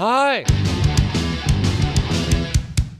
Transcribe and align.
Hi. 0.00 0.44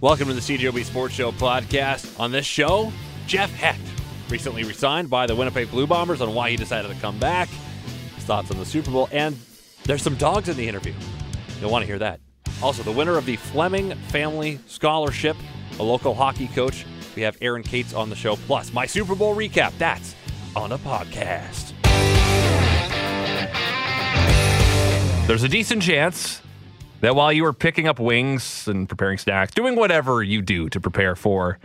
Welcome 0.00 0.26
to 0.26 0.34
the 0.34 0.41
CJOB 0.41 0.83
Sports 0.83 1.14
Show 1.14 1.30
podcast. 1.30 2.18
On 2.18 2.32
this 2.32 2.44
show, 2.44 2.92
Jeff 3.28 3.52
Hecht 3.55 3.78
recently 4.28 4.64
resigned 4.64 5.08
by 5.08 5.28
the 5.28 5.37
Winnipeg 5.37 5.71
Blue 5.71 5.87
Bombers 5.87 6.21
on 6.21 6.34
why 6.34 6.50
he 6.50 6.57
decided 6.57 6.91
to 6.92 7.00
come 7.00 7.16
back, 7.21 7.48
his 8.16 8.25
thoughts 8.25 8.50
on 8.50 8.59
the 8.59 8.66
Super 8.66 8.91
Bowl, 8.91 9.09
and 9.12 9.39
there's 9.84 10.03
some 10.03 10.16
dogs 10.16 10.48
in 10.48 10.57
the 10.57 10.66
interview. 10.66 10.93
You'll 11.61 11.71
want 11.71 11.82
to 11.82 11.87
hear 11.87 12.00
that. 12.00 12.19
Also, 12.64 12.82
the 12.82 12.91
winner 12.91 13.17
of 13.17 13.27
the 13.27 13.37
Fleming 13.37 13.95
Family 14.09 14.59
Scholarship, 14.67 15.37
a 15.79 15.83
local 15.85 16.15
hockey 16.15 16.49
coach. 16.49 16.85
We 17.15 17.23
have 17.23 17.39
Aaron 17.41 17.62
Cates 17.62 17.95
on 17.95 18.11
the 18.11 18.17
show, 18.17 18.35
plus 18.35 18.73
my 18.73 18.87
Super 18.87 19.15
Bowl 19.15 19.37
recap. 19.37 19.73
That's 19.79 20.17
on 20.57 20.73
a 20.73 20.79
podcast. 20.79 21.75
There's 25.29 25.45
a 25.45 25.49
decent 25.49 25.85
chance 25.85 26.43
that 27.00 27.14
while 27.14 27.32
you 27.32 27.43
were 27.43 27.52
picking 27.52 27.86
up 27.86 27.98
wings 27.98 28.66
and 28.66 28.88
preparing 28.88 29.18
snacks, 29.18 29.52
doing 29.52 29.76
whatever 29.76 30.22
you 30.22 30.43
do 30.43 30.68
to 30.68 30.80
prepare 30.80 31.14
for 31.14 31.58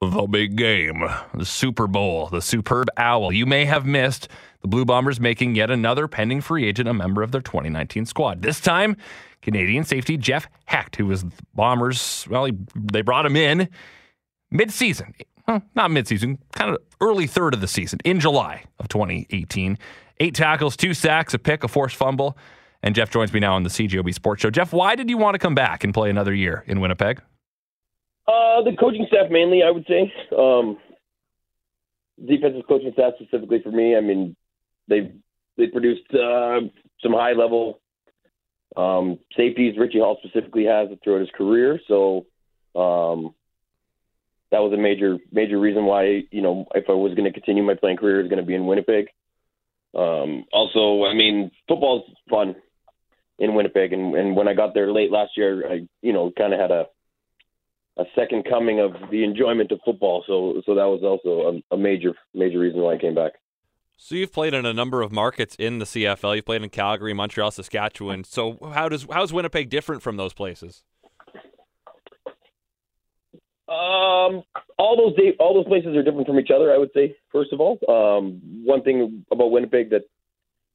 the 0.00 0.26
big 0.26 0.56
game, 0.56 1.08
the 1.34 1.44
Super 1.44 1.86
Bowl, 1.86 2.26
the 2.28 2.42
superb 2.42 2.88
owl, 2.96 3.32
you 3.32 3.46
may 3.46 3.64
have 3.64 3.86
missed 3.86 4.28
the 4.60 4.68
Blue 4.68 4.84
Bombers 4.84 5.20
making 5.20 5.54
yet 5.54 5.70
another 5.70 6.08
pending 6.08 6.40
free 6.40 6.66
agent 6.66 6.88
a 6.88 6.94
member 6.94 7.22
of 7.22 7.32
their 7.32 7.40
2019 7.40 8.06
squad. 8.06 8.42
This 8.42 8.60
time, 8.60 8.96
Canadian 9.42 9.84
safety 9.84 10.16
Jeff 10.16 10.48
Hecht, 10.64 10.96
who 10.96 11.06
was 11.06 11.22
the 11.22 11.32
Bombers, 11.54 12.26
well, 12.28 12.44
he, 12.44 12.56
they 12.74 13.02
brought 13.02 13.26
him 13.26 13.36
in 13.36 13.68
mid-season. 14.50 15.14
Well, 15.46 15.62
not 15.74 15.90
mid-season, 15.90 16.38
kind 16.52 16.70
of 16.70 16.78
early 17.00 17.26
third 17.26 17.54
of 17.54 17.60
the 17.60 17.68
season 17.68 17.98
in 18.04 18.20
July 18.20 18.64
of 18.78 18.88
2018. 18.88 19.78
Eight 20.20 20.34
tackles, 20.34 20.76
two 20.76 20.94
sacks, 20.94 21.34
a 21.34 21.38
pick, 21.38 21.64
a 21.64 21.68
forced 21.68 21.96
fumble. 21.96 22.36
And 22.82 22.94
Jeff 22.94 23.10
joins 23.10 23.32
me 23.32 23.40
now 23.40 23.54
on 23.54 23.62
the 23.62 23.70
CJOB 23.70 24.12
Sports 24.12 24.42
Show. 24.42 24.50
Jeff, 24.50 24.72
why 24.72 24.96
did 24.96 25.08
you 25.08 25.16
want 25.16 25.34
to 25.34 25.38
come 25.38 25.54
back 25.54 25.84
and 25.84 25.94
play 25.94 26.10
another 26.10 26.34
year 26.34 26.64
in 26.66 26.80
Winnipeg? 26.80 27.20
Uh, 28.26 28.62
the 28.62 28.76
coaching 28.78 29.06
staff 29.08 29.30
mainly, 29.30 29.62
I 29.62 29.70
would 29.70 29.86
say. 29.86 30.12
Um, 30.36 30.78
defensive 32.26 32.62
coaching 32.68 32.92
staff 32.92 33.14
specifically 33.20 33.60
for 33.62 33.70
me. 33.70 33.96
I 33.96 34.00
mean, 34.00 34.36
they 34.88 35.12
they 35.56 35.66
produced 35.66 36.12
uh, 36.12 36.60
some 37.02 37.12
high 37.12 37.32
level 37.32 37.80
um, 38.76 39.18
safeties. 39.36 39.76
Richie 39.78 39.98
Hall 39.98 40.18
specifically 40.22 40.64
has 40.64 40.88
throughout 41.02 41.20
his 41.20 41.30
career, 41.36 41.80
so 41.86 42.26
um, 42.74 43.34
that 44.50 44.60
was 44.60 44.72
a 44.72 44.80
major 44.80 45.18
major 45.30 45.58
reason 45.58 45.84
why 45.84 46.22
you 46.30 46.42
know 46.42 46.66
if 46.74 46.84
I 46.88 46.92
was 46.92 47.14
going 47.14 47.24
to 47.24 47.32
continue 47.32 47.62
my 47.62 47.74
playing 47.74 47.96
career, 47.96 48.20
it 48.20 48.24
was 48.24 48.30
going 48.30 48.42
to 48.42 48.46
be 48.46 48.54
in 48.54 48.66
Winnipeg. 48.66 49.06
Um, 49.94 50.44
also, 50.52 51.04
I 51.04 51.12
mean, 51.14 51.50
football's 51.68 52.10
fun 52.30 52.56
in 53.38 53.54
Winnipeg, 53.54 53.92
and, 53.92 54.14
and 54.14 54.36
when 54.36 54.48
I 54.48 54.54
got 54.54 54.74
there 54.74 54.92
late 54.92 55.10
last 55.10 55.32
year, 55.36 55.70
I 55.70 55.86
you 56.02 56.12
know 56.12 56.32
kind 56.36 56.52
of 56.52 56.60
had 56.60 56.70
a 56.70 56.86
a 57.98 58.04
second 58.14 58.44
coming 58.48 58.80
of 58.80 58.92
the 59.10 59.24
enjoyment 59.24 59.70
of 59.72 59.80
football. 59.84 60.24
So 60.26 60.62
so 60.66 60.74
that 60.74 60.84
was 60.84 61.02
also 61.02 61.62
a, 61.70 61.74
a 61.74 61.78
major 61.78 62.14
major 62.34 62.58
reason 62.58 62.80
why 62.80 62.94
I 62.94 62.98
came 62.98 63.14
back. 63.14 63.32
So 63.96 64.14
you've 64.16 64.32
played 64.32 64.54
in 64.54 64.66
a 64.66 64.72
number 64.72 65.02
of 65.02 65.12
markets 65.12 65.54
in 65.58 65.78
the 65.78 65.84
CFL. 65.84 66.36
You've 66.36 66.46
played 66.46 66.62
in 66.62 66.70
Calgary, 66.70 67.12
Montreal, 67.12 67.50
Saskatchewan. 67.50 68.24
So 68.24 68.58
how 68.74 68.88
does 68.88 69.06
how's 69.10 69.32
Winnipeg 69.32 69.70
different 69.70 70.02
from 70.02 70.16
those 70.16 70.32
places? 70.32 70.82
Um, 73.68 74.42
all 74.76 74.96
those 74.96 75.34
all 75.38 75.54
those 75.54 75.66
places 75.66 75.96
are 75.96 76.02
different 76.02 76.26
from 76.26 76.38
each 76.38 76.50
other. 76.54 76.72
I 76.74 76.78
would 76.78 76.90
say, 76.92 77.16
first 77.30 77.52
of 77.52 77.60
all, 77.60 77.78
um, 77.88 78.40
one 78.64 78.82
thing 78.82 79.24
about 79.30 79.50
Winnipeg 79.50 79.90
that 79.90 80.02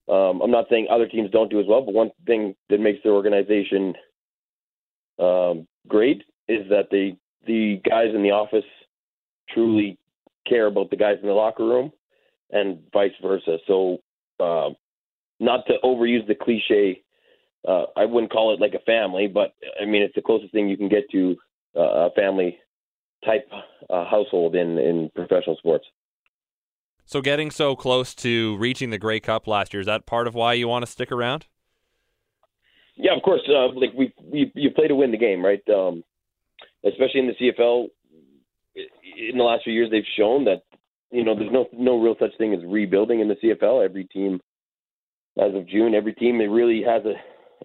um, 0.09 0.41
I'm 0.41 0.51
not 0.51 0.65
saying 0.69 0.87
other 0.89 1.07
teams 1.07 1.31
don't 1.31 1.49
do 1.49 1.59
as 1.59 1.65
well, 1.67 1.81
but 1.81 1.93
one 1.93 2.11
thing 2.25 2.55
that 2.69 2.79
makes 2.79 2.99
their 3.03 3.13
organization 3.13 3.93
um, 5.19 5.67
great 5.87 6.23
is 6.47 6.67
that 6.69 6.89
the 6.91 7.17
the 7.45 7.81
guys 7.89 8.13
in 8.13 8.23
the 8.23 8.31
office 8.31 8.65
truly 9.49 9.97
care 10.47 10.67
about 10.67 10.89
the 10.89 10.95
guys 10.95 11.17
in 11.21 11.27
the 11.27 11.33
locker 11.33 11.65
room, 11.65 11.91
and 12.51 12.79
vice 12.93 13.11
versa. 13.21 13.57
So, 13.67 13.97
uh, 14.39 14.69
not 15.39 15.65
to 15.67 15.73
overuse 15.83 16.25
the 16.27 16.35
cliche, 16.35 17.03
uh, 17.67 17.85
I 17.95 18.05
wouldn't 18.05 18.31
call 18.31 18.53
it 18.53 18.61
like 18.61 18.73
a 18.73 18.83
family, 18.85 19.27
but 19.27 19.53
I 19.81 19.85
mean 19.85 20.01
it's 20.01 20.15
the 20.15 20.21
closest 20.21 20.51
thing 20.53 20.69
you 20.69 20.77
can 20.77 20.89
get 20.89 21.09
to 21.11 21.35
uh, 21.75 22.07
a 22.07 22.11
family 22.11 22.57
type 23.25 23.49
uh, 23.89 24.05
household 24.05 24.55
in 24.55 24.77
in 24.77 25.09
professional 25.15 25.57
sports. 25.57 25.85
So 27.07 27.21
getting 27.21 27.51
so 27.51 27.73
close 27.73 28.13
to 28.15 28.57
reaching 28.57 28.89
the 28.89 28.97
Grey 28.97 29.21
Cup 29.21 29.47
last 29.47 29.73
year 29.73 29.79
is 29.79 29.87
that 29.87 30.05
part 30.05 30.27
of 30.27 30.35
why 30.35 30.53
you 30.53 30.67
want 30.67 30.85
to 30.85 30.91
stick 30.91 31.09
around? 31.09 31.47
Yeah, 32.97 33.15
of 33.15 33.23
course. 33.23 33.39
Uh, 33.47 33.67
like 33.67 33.93
we, 33.97 34.13
we 34.21 34.51
you 34.55 34.71
play 34.71 34.89
to 34.89 34.95
win 34.95 35.11
the 35.11 35.17
game, 35.17 35.43
right? 35.43 35.61
Um, 35.69 36.03
especially 36.85 37.21
in 37.21 37.27
the 37.27 37.33
CFL. 37.33 37.87
In 38.75 39.37
the 39.37 39.43
last 39.43 39.63
few 39.63 39.71
years, 39.71 39.89
they've 39.89 40.03
shown 40.17 40.43
that 40.45 40.63
you 41.09 41.23
know 41.23 41.33
there's 41.33 41.51
no 41.51 41.67
no 41.71 41.97
real 41.97 42.15
such 42.19 42.37
thing 42.37 42.53
as 42.53 42.59
rebuilding 42.65 43.21
in 43.21 43.29
the 43.29 43.35
CFL. 43.35 43.85
Every 43.85 44.03
team, 44.03 44.41
as 45.39 45.55
of 45.55 45.65
June, 45.65 45.95
every 45.95 46.13
team 46.13 46.41
it 46.41 46.47
really 46.47 46.83
has 46.83 47.03
a, 47.05 47.13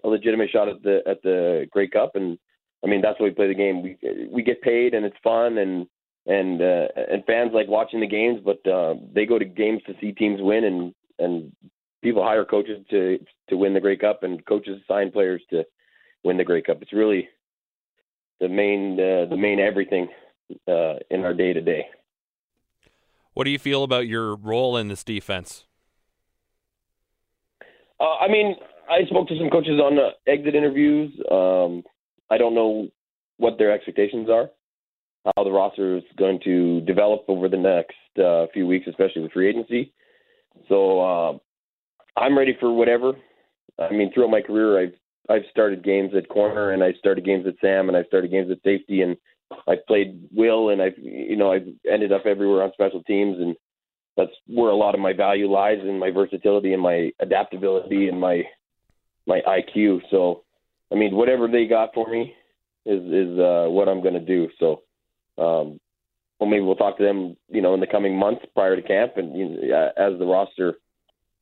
a 0.05 0.09
legitimate 0.09 0.51
shot 0.51 0.69
at 0.69 0.81
the 0.83 1.01
at 1.05 1.21
the 1.21 1.67
Grey 1.69 1.89
Cup, 1.89 2.11
and 2.15 2.37
I 2.81 2.87
mean 2.87 3.01
that's 3.01 3.19
why 3.19 3.25
we 3.25 3.31
play 3.31 3.47
the 3.49 3.53
game. 3.55 3.83
We 3.83 3.97
we 4.31 4.41
get 4.41 4.61
paid 4.61 4.93
and 4.93 5.05
it's 5.05 5.17
fun 5.21 5.57
and 5.57 5.85
and 6.25 6.61
uh, 6.61 6.87
and 6.95 7.25
fans 7.25 7.51
like 7.53 7.67
watching 7.67 7.99
the 7.99 8.07
games, 8.07 8.39
but 8.43 8.65
uh, 8.69 8.95
they 9.13 9.25
go 9.25 9.37
to 9.37 9.45
games 9.45 9.81
to 9.87 9.93
see 9.99 10.11
teams 10.11 10.39
win 10.41 10.63
and 10.63 10.93
and 11.19 11.51
people 12.01 12.23
hire 12.23 12.45
coaches 12.45 12.85
to 12.89 13.19
to 13.49 13.57
win 13.57 13.73
the 13.73 13.81
Grey 13.81 13.97
Cup 13.97 14.23
and 14.23 14.45
coaches 14.45 14.81
sign 14.87 15.11
players 15.11 15.41
to 15.49 15.63
win 16.23 16.37
the 16.37 16.43
Grey 16.43 16.61
Cup. 16.61 16.81
It's 16.81 16.93
really 16.93 17.27
the 18.39 18.47
main 18.47 18.99
uh, 18.99 19.29
the 19.29 19.37
main 19.37 19.59
everything 19.59 20.07
uh, 20.67 20.95
in 21.09 21.23
our 21.23 21.33
day 21.33 21.53
to 21.53 21.61
day. 21.61 21.87
What 23.33 23.45
do 23.45 23.49
you 23.49 23.59
feel 23.59 23.83
about 23.83 24.07
your 24.07 24.35
role 24.35 24.77
in 24.77 24.87
this 24.89 25.03
defense? 25.03 25.65
Uh, 27.99 28.17
I 28.17 28.27
mean, 28.27 28.55
I 28.89 29.05
spoke 29.09 29.27
to 29.29 29.37
some 29.37 29.49
coaches 29.49 29.79
on 29.79 29.95
the 29.95 30.09
exit 30.31 30.55
interviews. 30.55 31.11
Um, 31.31 31.83
I 32.29 32.37
don't 32.37 32.53
know 32.53 32.89
what 33.37 33.57
their 33.57 33.71
expectations 33.71 34.29
are, 34.29 34.49
how 35.25 35.43
the 35.43 35.51
roster 35.51 35.97
is 35.97 36.03
going 36.17 36.39
to 36.43 36.81
develop 36.81 37.23
over 37.27 37.47
the 37.47 37.57
next 37.57 37.95
uh, 38.23 38.47
few 38.53 38.67
weeks, 38.67 38.87
especially 38.87 39.21
with 39.21 39.31
free 39.31 39.49
agency. 39.49 39.93
So 40.67 41.01
uh, 41.01 41.37
I'm 42.17 42.37
ready 42.37 42.55
for 42.59 42.73
whatever. 42.73 43.13
I 43.79 43.91
mean, 43.91 44.11
throughout 44.13 44.29
my 44.29 44.41
career, 44.41 44.79
I've 44.79 44.93
I've 45.29 45.43
started 45.51 45.85
games 45.85 46.11
at 46.17 46.27
corner, 46.27 46.71
and 46.71 46.83
I 46.83 46.91
started 46.93 47.25
games 47.25 47.47
at 47.47 47.55
Sam, 47.61 47.87
and 47.87 47.97
I 47.97 48.03
started 48.03 48.29
games 48.29 48.51
at 48.51 48.61
safety, 48.63 49.01
and 49.01 49.15
I've 49.67 49.85
played 49.87 50.27
Will, 50.33 50.69
and 50.69 50.81
I've 50.81 50.97
you 50.97 51.37
know 51.37 51.51
I've 51.51 51.67
ended 51.89 52.11
up 52.11 52.25
everywhere 52.25 52.63
on 52.63 52.73
special 52.73 53.01
teams, 53.03 53.37
and 53.39 53.55
that's 54.17 54.31
where 54.47 54.69
a 54.69 54.75
lot 54.75 54.95
of 54.95 55.01
my 55.01 55.13
value 55.13 55.49
lies 55.49 55.79
in 55.81 55.97
my 55.97 56.11
versatility 56.11 56.73
and 56.73 56.81
my 56.81 57.11
adaptability 57.19 58.09
and 58.09 58.19
my 58.19 58.43
my 59.25 59.41
IQ. 59.47 60.01
So, 60.11 60.43
I 60.91 60.95
mean, 60.95 61.15
whatever 61.15 61.47
they 61.47 61.65
got 61.65 61.93
for 61.93 62.09
me 62.09 62.33
is 62.85 63.01
is 63.03 63.39
uh, 63.39 63.65
what 63.69 63.87
I'm 63.87 64.01
going 64.01 64.13
to 64.13 64.19
do. 64.19 64.49
So, 64.59 64.81
um, 65.37 65.79
well, 66.39 66.49
maybe 66.49 66.61
we'll 66.61 66.75
talk 66.75 66.97
to 66.97 67.03
them, 67.03 67.37
you 67.49 67.61
know, 67.61 67.73
in 67.73 67.79
the 67.79 67.87
coming 67.87 68.17
months 68.17 68.45
prior 68.53 68.75
to 68.75 68.81
camp, 68.81 69.13
and 69.17 69.37
you 69.37 69.69
know, 69.69 69.91
as 69.97 70.19
the 70.19 70.25
roster 70.25 70.75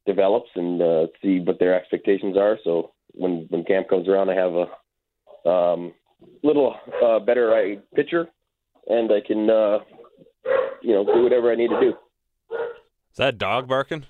develops 0.05 0.49
and 0.55 0.81
uh, 0.81 1.07
see 1.21 1.39
what 1.39 1.59
their 1.59 1.75
expectations 1.75 2.37
are. 2.37 2.57
So 2.63 2.91
when 3.13 3.47
when 3.49 3.63
camp 3.63 3.89
comes 3.89 4.07
around, 4.07 4.29
I 4.29 4.35
have 4.35 4.53
a 4.53 5.49
um, 5.49 5.93
little 6.43 6.75
uh, 7.03 7.19
better 7.19 7.53
uh, 7.53 7.79
picture, 7.95 8.27
and 8.87 9.11
I 9.11 9.21
can 9.25 9.49
uh, 9.49 9.79
you 10.81 10.93
know 10.93 11.05
do 11.05 11.23
whatever 11.23 11.51
I 11.51 11.55
need 11.55 11.69
to 11.69 11.79
do. 11.79 11.93
Is 13.11 13.17
that 13.17 13.37
dog 13.37 13.67
barking? 13.67 14.05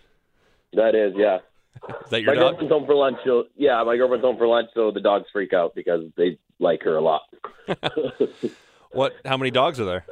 That 0.73 0.95
is, 0.95 1.13
yeah. 1.15 1.39
Is 2.05 2.09
that 2.11 2.21
your 2.21 2.35
my 2.35 2.39
dog? 2.39 2.51
girlfriend's 2.51 2.71
home 2.71 2.85
for 2.85 2.95
lunch. 2.95 3.17
So 3.25 3.45
yeah, 3.55 3.81
my 3.83 3.97
girlfriend's 3.97 4.25
home 4.25 4.37
for 4.37 4.47
lunch, 4.47 4.69
so 4.73 4.91
the 4.91 5.01
dogs 5.01 5.25
freak 5.31 5.53
out 5.53 5.73
because 5.73 6.03
they 6.17 6.37
like 6.59 6.84
her 6.84 6.97
a 6.97 7.01
lot. 7.01 7.22
What? 8.93 9.14
How 9.26 9.38
many 9.38 9.52
dogs 9.52 9.79
are 9.79 9.85
there? 9.85 10.05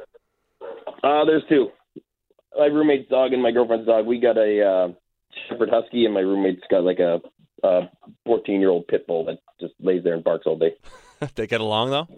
Uh, 1.02 1.24
there's 1.24 1.42
two. 1.48 1.68
My 2.56 2.66
roommate's 2.66 3.08
dog 3.08 3.32
and 3.32 3.42
my 3.42 3.52
girlfriend's 3.52 3.86
dog. 3.86 4.06
We 4.06 4.18
got 4.18 4.36
a 4.36 4.62
uh, 4.62 4.88
Shepherd 5.48 5.70
Husky, 5.70 6.04
and 6.04 6.14
my 6.14 6.20
roommate's 6.20 6.62
got 6.70 6.84
like 6.84 6.98
a 6.98 7.20
14 8.26 8.60
year 8.60 8.70
old 8.70 8.86
pit 8.88 9.06
bull 9.06 9.24
that 9.26 9.38
just 9.60 9.74
lays 9.80 10.02
there 10.04 10.14
and 10.14 10.24
barks 10.24 10.46
all 10.46 10.58
day. 10.58 10.74
they 11.34 11.46
get 11.46 11.60
along 11.60 11.90
though. 11.90 12.08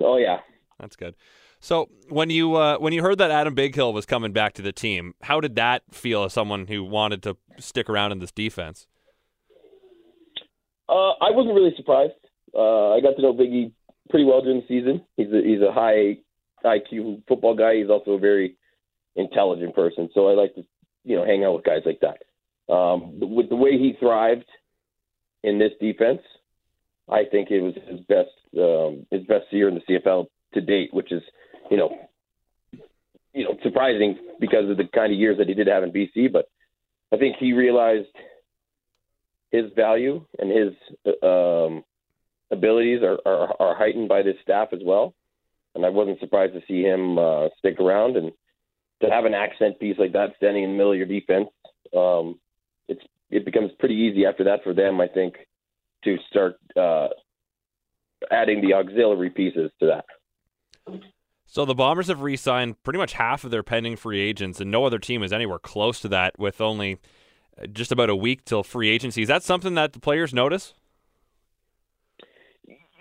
Oh 0.00 0.16
yeah, 0.16 0.38
That's 0.78 0.96
good. 0.96 1.14
So 1.60 1.88
when 2.08 2.28
you 2.30 2.54
uh, 2.56 2.78
when 2.78 2.92
you 2.92 3.02
heard 3.02 3.18
that 3.18 3.30
Adam 3.30 3.54
Bighill 3.54 3.92
was 3.92 4.04
coming 4.04 4.32
back 4.32 4.54
to 4.54 4.62
the 4.62 4.72
team, 4.72 5.14
how 5.22 5.40
did 5.40 5.54
that 5.56 5.82
feel 5.92 6.24
as 6.24 6.32
someone 6.32 6.66
who 6.66 6.82
wanted 6.82 7.22
to 7.22 7.36
stick 7.58 7.88
around 7.88 8.12
in 8.12 8.18
this 8.18 8.32
defense? 8.32 8.88
uh, 10.88 11.12
I 11.20 11.30
wasn't 11.30 11.54
really 11.54 11.72
surprised. 11.76 12.12
Uh, 12.54 12.90
I 12.90 13.00
got 13.00 13.16
to 13.16 13.22
know 13.22 13.32
Biggie 13.32 13.72
pretty 14.10 14.24
well 14.24 14.42
during 14.42 14.60
the 14.60 14.66
season. 14.68 15.02
He's 15.16 15.32
a, 15.32 15.40
he's 15.42 15.60
a 15.60 15.72
high 15.72 16.18
IQ 16.64 17.22
football 17.26 17.54
guy. 17.54 17.76
He's 17.76 17.90
also 17.90 18.12
a 18.12 18.18
very 18.18 18.56
intelligent 19.16 19.74
person. 19.74 20.08
So 20.14 20.28
I 20.28 20.34
like 20.34 20.54
to 20.54 20.64
you 21.04 21.16
know 21.16 21.24
hang 21.24 21.44
out 21.44 21.54
with 21.54 21.64
guys 21.64 21.82
like 21.84 22.00
that. 22.00 22.72
Um, 22.72 23.18
with 23.20 23.48
the 23.48 23.56
way 23.56 23.72
he 23.72 23.94
thrived 23.98 24.46
in 25.42 25.58
this 25.58 25.72
defense, 25.80 26.20
I 27.08 27.24
think 27.30 27.50
it 27.50 27.60
was 27.60 27.74
his 27.74 28.00
best 28.00 28.30
um, 28.58 29.06
his 29.10 29.26
best 29.26 29.46
year 29.50 29.68
in 29.68 29.74
the 29.74 29.80
CFL 29.80 30.26
to 30.54 30.60
date, 30.60 30.92
which 30.92 31.12
is 31.12 31.22
you 31.70 31.76
know 31.76 31.96
you 33.32 33.44
know 33.44 33.56
surprising 33.62 34.18
because 34.40 34.70
of 34.70 34.76
the 34.76 34.88
kind 34.94 35.12
of 35.12 35.18
years 35.18 35.38
that 35.38 35.48
he 35.48 35.54
did 35.54 35.66
have 35.66 35.82
in 35.82 35.92
BC. 35.92 36.32
But 36.32 36.48
I 37.12 37.16
think 37.16 37.36
he 37.38 37.52
realized 37.52 38.08
his 39.50 39.64
value 39.76 40.24
and 40.38 40.50
his 40.50 40.72
um, 41.22 41.84
abilities 42.52 43.00
are, 43.02 43.18
are, 43.26 43.54
are 43.58 43.74
heightened 43.74 44.08
by 44.08 44.22
this 44.22 44.36
staff 44.42 44.68
as 44.72 44.80
well. 44.84 45.14
And 45.74 45.84
I 45.84 45.88
wasn't 45.88 46.20
surprised 46.20 46.52
to 46.52 46.60
see 46.68 46.82
him 46.82 47.18
uh, 47.18 47.48
stick 47.58 47.80
around 47.80 48.16
and 48.16 48.30
to 49.00 49.10
have 49.10 49.24
an 49.24 49.34
accent 49.34 49.80
piece 49.80 49.96
like 49.98 50.12
that 50.12 50.34
standing 50.36 50.62
in 50.62 50.70
the 50.70 50.76
middle 50.76 50.92
of 50.92 50.98
your 50.98 51.06
defense. 51.06 51.48
Um, 51.96 52.38
it's 52.88 53.02
it 53.30 53.44
becomes 53.46 53.70
pretty 53.78 53.94
easy 53.94 54.26
after 54.26 54.44
that 54.44 54.62
for 54.62 54.74
them, 54.74 55.00
I 55.00 55.08
think, 55.08 55.36
to 56.04 56.18
start 56.30 56.56
uh, 56.76 57.08
adding 58.30 58.60
the 58.60 58.74
auxiliary 58.74 59.30
pieces 59.30 59.70
to 59.80 59.86
that. 59.86 61.00
So 61.46 61.64
the 61.64 61.74
Bombers 61.74 62.08
have 62.08 62.20
re-signed 62.20 62.82
pretty 62.82 62.98
much 62.98 63.14
half 63.14 63.44
of 63.44 63.50
their 63.50 63.62
pending 63.62 63.96
free 63.96 64.20
agents, 64.20 64.60
and 64.60 64.70
no 64.70 64.84
other 64.84 64.98
team 64.98 65.22
is 65.22 65.32
anywhere 65.32 65.58
close 65.58 66.00
to 66.00 66.08
that. 66.08 66.38
With 66.38 66.60
only 66.60 66.98
uh, 67.60 67.66
just 67.66 67.92
about 67.92 68.10
a 68.10 68.16
week 68.16 68.44
till 68.44 68.62
free 68.62 68.90
agency, 68.90 69.22
is 69.22 69.28
that 69.28 69.42
something 69.42 69.74
that 69.74 69.94
the 69.94 70.00
players 70.00 70.34
notice? 70.34 70.74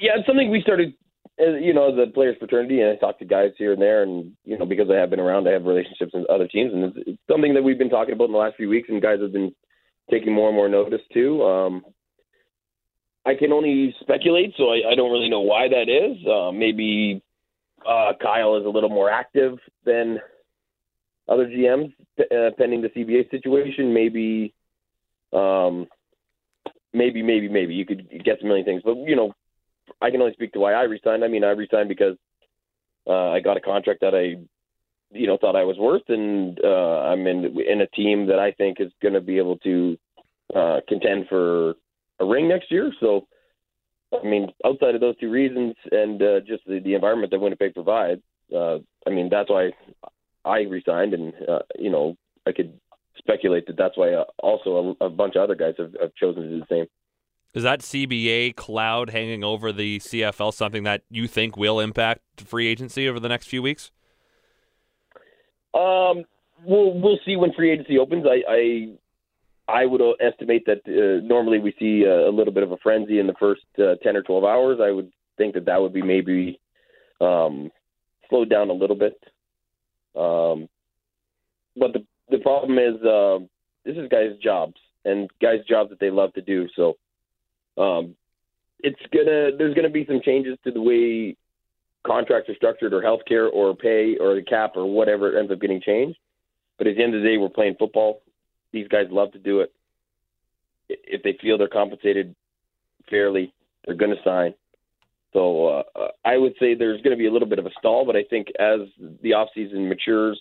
Yeah, 0.02 0.14
it's 0.18 0.26
something 0.26 0.50
we 0.50 0.64
started, 0.64 0.96
uh, 1.40 1.58
you 1.58 1.76
know, 1.76 1.96
the 1.96 2.12
players' 2.12 2.36
fraternity, 2.40 2.82
and 2.82 2.90
I 2.90 2.96
talk 2.96 3.20
to 3.20 3.26
guys 3.26 3.52
here 3.60 3.74
and 3.74 3.82
there, 3.82 4.02
and 4.02 4.32
you 4.46 4.58
know, 4.58 4.66
because 4.66 4.90
I 4.90 4.96
have 4.96 5.12
been 5.12 5.20
around, 5.20 5.48
I 5.48 5.52
have 5.52 5.66
relationships 5.66 6.12
with 6.16 6.28
other 6.28 6.48
teams, 6.48 6.74
and 6.74 6.86
it's, 6.86 6.98
it's 7.06 7.22
something 7.30 7.54
that 7.54 7.62
we've 7.62 7.78
been 7.78 7.92
talking 7.92 8.16
about 8.16 8.26
in 8.26 8.32
the 8.32 8.40
last 8.40 8.56
few 8.58 8.68
weeks, 8.68 8.90
and 8.90 9.00
guys 9.00 9.22
have 9.22 9.32
been 9.32 9.54
taking 10.10 10.34
more 10.34 10.48
and 10.48 10.56
more 10.56 10.68
notice 10.68 11.02
too. 11.14 11.44
Um, 11.44 11.84
I 13.28 13.36
can 13.36 13.54
only 13.54 13.96
speculate, 14.02 14.56
so 14.58 14.72
I, 14.72 14.92
I 14.92 14.96
don't 14.96 15.12
really 15.12 15.30
know 15.30 15.42
why 15.42 15.68
that 15.68 15.88
is. 15.88 16.18
Uh, 16.26 16.52
maybe 16.52 17.22
uh, 17.88 18.14
Kyle 18.20 18.58
is 18.58 18.66
a 18.66 18.70
little 18.70 18.90
more 18.90 19.12
active 19.12 19.60
than 19.86 20.20
other 21.30 21.46
GMs 21.46 21.94
uh, 22.20 22.50
pending 22.58 22.82
the 22.82 22.90
CBA 22.90 23.30
situation. 23.30 23.94
Maybe, 23.94 24.56
um, 25.32 25.86
maybe, 26.92 27.22
maybe, 27.22 27.48
maybe 27.48 27.76
you 27.76 27.86
could 27.86 28.10
guess 28.26 28.38
a 28.42 28.46
million 28.46 28.66
things, 28.66 28.82
but 28.84 28.98
you 29.06 29.16
know, 29.16 29.32
I 30.02 30.10
can 30.10 30.22
only 30.22 30.34
speak 30.34 30.54
to 30.54 30.60
why 30.60 30.74
I 30.74 30.84
resigned. 30.84 31.24
I 31.24 31.28
mean, 31.28 31.44
I 31.44 31.50
resigned 31.50 31.90
because 31.90 32.18
uh, 33.08 33.30
I 33.30 33.40
got 33.40 33.58
a 33.58 33.62
contract 33.62 34.02
that 34.02 34.16
I, 34.16 34.42
you 35.12 35.28
know, 35.28 35.38
thought 35.40 35.56
I 35.56 35.64
was 35.64 35.78
worth, 35.78 36.08
and 36.08 36.60
uh, 36.64 37.02
I'm 37.10 37.28
in 37.28 37.58
in 37.60 37.82
a 37.82 37.88
team 37.88 38.28
that 38.28 38.40
I 38.40 38.52
think 38.52 38.80
is 38.80 38.92
going 39.02 39.14
to 39.14 39.22
be 39.22 39.38
able 39.38 39.58
to 39.60 39.98
uh, 40.56 40.80
contend 40.88 41.28
for 41.28 41.76
a 42.20 42.26
ring 42.26 42.48
next 42.48 42.72
year. 42.72 42.92
So, 43.00 43.28
I 44.14 44.26
mean, 44.26 44.52
outside 44.66 44.96
of 44.96 45.02
those 45.02 45.18
two 45.18 45.32
reasons 45.32 45.76
and 45.92 46.22
uh, 46.22 46.40
just 46.42 46.66
the, 46.66 46.80
the 46.80 46.94
environment 46.94 47.32
that 47.32 47.40
Winnipeg 47.40 47.74
provides, 47.74 48.22
uh, 48.56 48.78
I 49.06 49.10
mean, 49.10 49.30
that's 49.30 49.50
why 49.50 49.72
I 50.46 50.60
resigned, 50.62 51.14
and 51.14 51.34
uh, 51.48 51.60
you 51.78 51.90
know, 51.90 52.16
I 52.48 52.52
could 52.52 52.80
speculate 53.18 53.68
that 53.68 53.78
that's 53.78 53.98
why 53.98 54.14
uh, 54.14 54.26
also 54.40 54.96
a, 55.02 55.06
a 55.06 55.10
bunch 55.10 55.36
of 55.36 55.44
other 55.44 55.56
guys 55.56 55.76
have, 55.78 55.94
have 56.00 56.16
chosen 56.16 56.44
to 56.44 56.50
do 56.50 56.60
the 56.60 56.66
same. 56.70 56.86
Is 57.54 57.64
that 57.64 57.82
CBA 57.82 58.56
cloud 58.56 59.10
hanging 59.10 59.44
over 59.44 59.74
the 59.74 60.00
CFL 60.00 60.54
something 60.54 60.84
that 60.84 61.02
you 61.10 61.28
think 61.28 61.58
will 61.58 61.80
impact 61.82 62.22
free 62.46 62.68
agency 62.68 63.10
over 63.10 63.20
the 63.20 63.28
next 63.28 63.48
few 63.48 63.62
weeks? 63.62 63.92
Um, 65.74 66.24
we'll 66.66 66.94
we'll 67.00 67.20
see 67.26 67.36
when 67.36 67.52
free 67.54 67.72
agency 67.72 67.98
opens. 67.98 68.26
I 68.26 68.44
I, 68.50 69.82
I 69.82 69.86
would 69.86 70.02
estimate 70.22 70.66
that 70.66 70.82
uh, 70.88 71.26
normally 71.26 71.60
we 71.60 71.74
see 71.78 72.04
a, 72.04 72.30
a, 72.30 72.32
little 72.32 72.54
bit 72.54 72.64
of 72.64 72.72
a 72.72 72.78
frenzy 72.78 73.20
in 73.20 73.28
the 73.28 73.36
first 73.40 73.64
uh, 73.80 73.96
ten 74.02 74.16
or 74.16 74.22
twelve 74.22 74.46
hours. 74.46 74.80
I 74.82 74.92
would 74.92 75.12
think 75.38 75.54
that 75.56 75.66
that 75.66 75.82
would 75.82 75.94
be 75.94 76.02
maybe 76.02 76.60
um, 77.20 77.70
slowed 78.30 78.50
down 78.50 78.70
a 78.70 78.74
little 78.74 78.96
bit. 78.96 79.22
Um, 80.16 80.70
but 81.76 81.94
the 81.94 82.06
the 82.30 82.40
problem 82.40 82.78
is 82.78 83.02
uh, 83.04 83.40
this 83.84 83.98
is 83.98 84.10
guys' 84.10 84.38
jobs 84.42 84.76
and 85.04 85.30
guys' 85.42 85.66
jobs 85.68 85.90
that 85.90 86.00
they 86.00 86.12
love 86.12 86.34
to 86.34 86.42
do. 86.42 86.68
So 86.76 86.96
um, 87.78 88.16
it's 88.80 89.02
gonna 89.14 89.56
there's 89.58 89.76
gonna 89.76 89.90
be 89.90 90.06
some 90.06 90.22
changes 90.24 90.58
to 90.64 90.72
the 90.72 90.82
way 90.82 91.36
contracts 92.06 92.50
are 92.50 92.56
structured, 92.56 92.94
or 92.94 93.02
healthcare, 93.02 93.52
or 93.52 93.76
pay, 93.76 94.18
or 94.20 94.36
the 94.36 94.42
cap, 94.42 94.72
or 94.76 94.86
whatever 94.86 95.38
ends 95.38 95.52
up 95.52 95.62
getting 95.62 95.82
changed. 95.82 96.18
But 96.78 96.88
at 96.88 96.96
the 96.96 97.04
end 97.04 97.16
of 97.16 97.22
the 97.22 97.28
day, 97.28 97.38
we're 97.38 97.50
playing 97.50 97.76
football. 97.78 98.22
These 98.72 98.88
guys 98.88 99.08
love 99.12 99.32
to 99.34 99.40
do 99.40 99.60
it. 99.60 99.72
If 100.90 101.24
they 101.24 101.38
feel 101.42 101.58
they're 101.58 101.68
compensated 101.68 102.36
fairly, 103.10 103.54
they're 103.86 103.96
going 103.96 104.16
to 104.16 104.24
sign. 104.24 104.54
So 105.34 105.84
uh, 105.96 106.08
I 106.26 106.38
would 106.38 106.54
say 106.60 106.76
there's 106.76 107.02
going 107.02 107.16
to 107.16 107.18
be 107.18 107.28
a 107.28 107.32
little 107.32 107.48
bit 107.48 107.60
of 107.60 107.66
a 107.66 107.72
stall, 107.80 108.06
but 108.06 108.16
I 108.16 108.24
think 108.24 108.48
as 108.60 108.82
the 109.22 109.34
off 109.34 109.50
season 109.56 109.88
matures, 109.88 110.40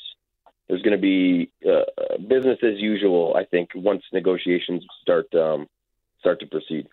there's 0.69 0.83
going 0.83 0.97
to 0.97 1.01
be 1.01 1.51
uh, 1.69 2.17
business 2.27 2.59
as 2.63 2.79
usual. 2.79 3.35
I 3.37 3.45
think 3.45 3.71
once 3.75 4.03
negotiations 4.13 4.85
start 5.03 5.33
um, 5.35 5.69
start 6.21 6.41
to 6.41 6.47
proceed. 6.47 6.89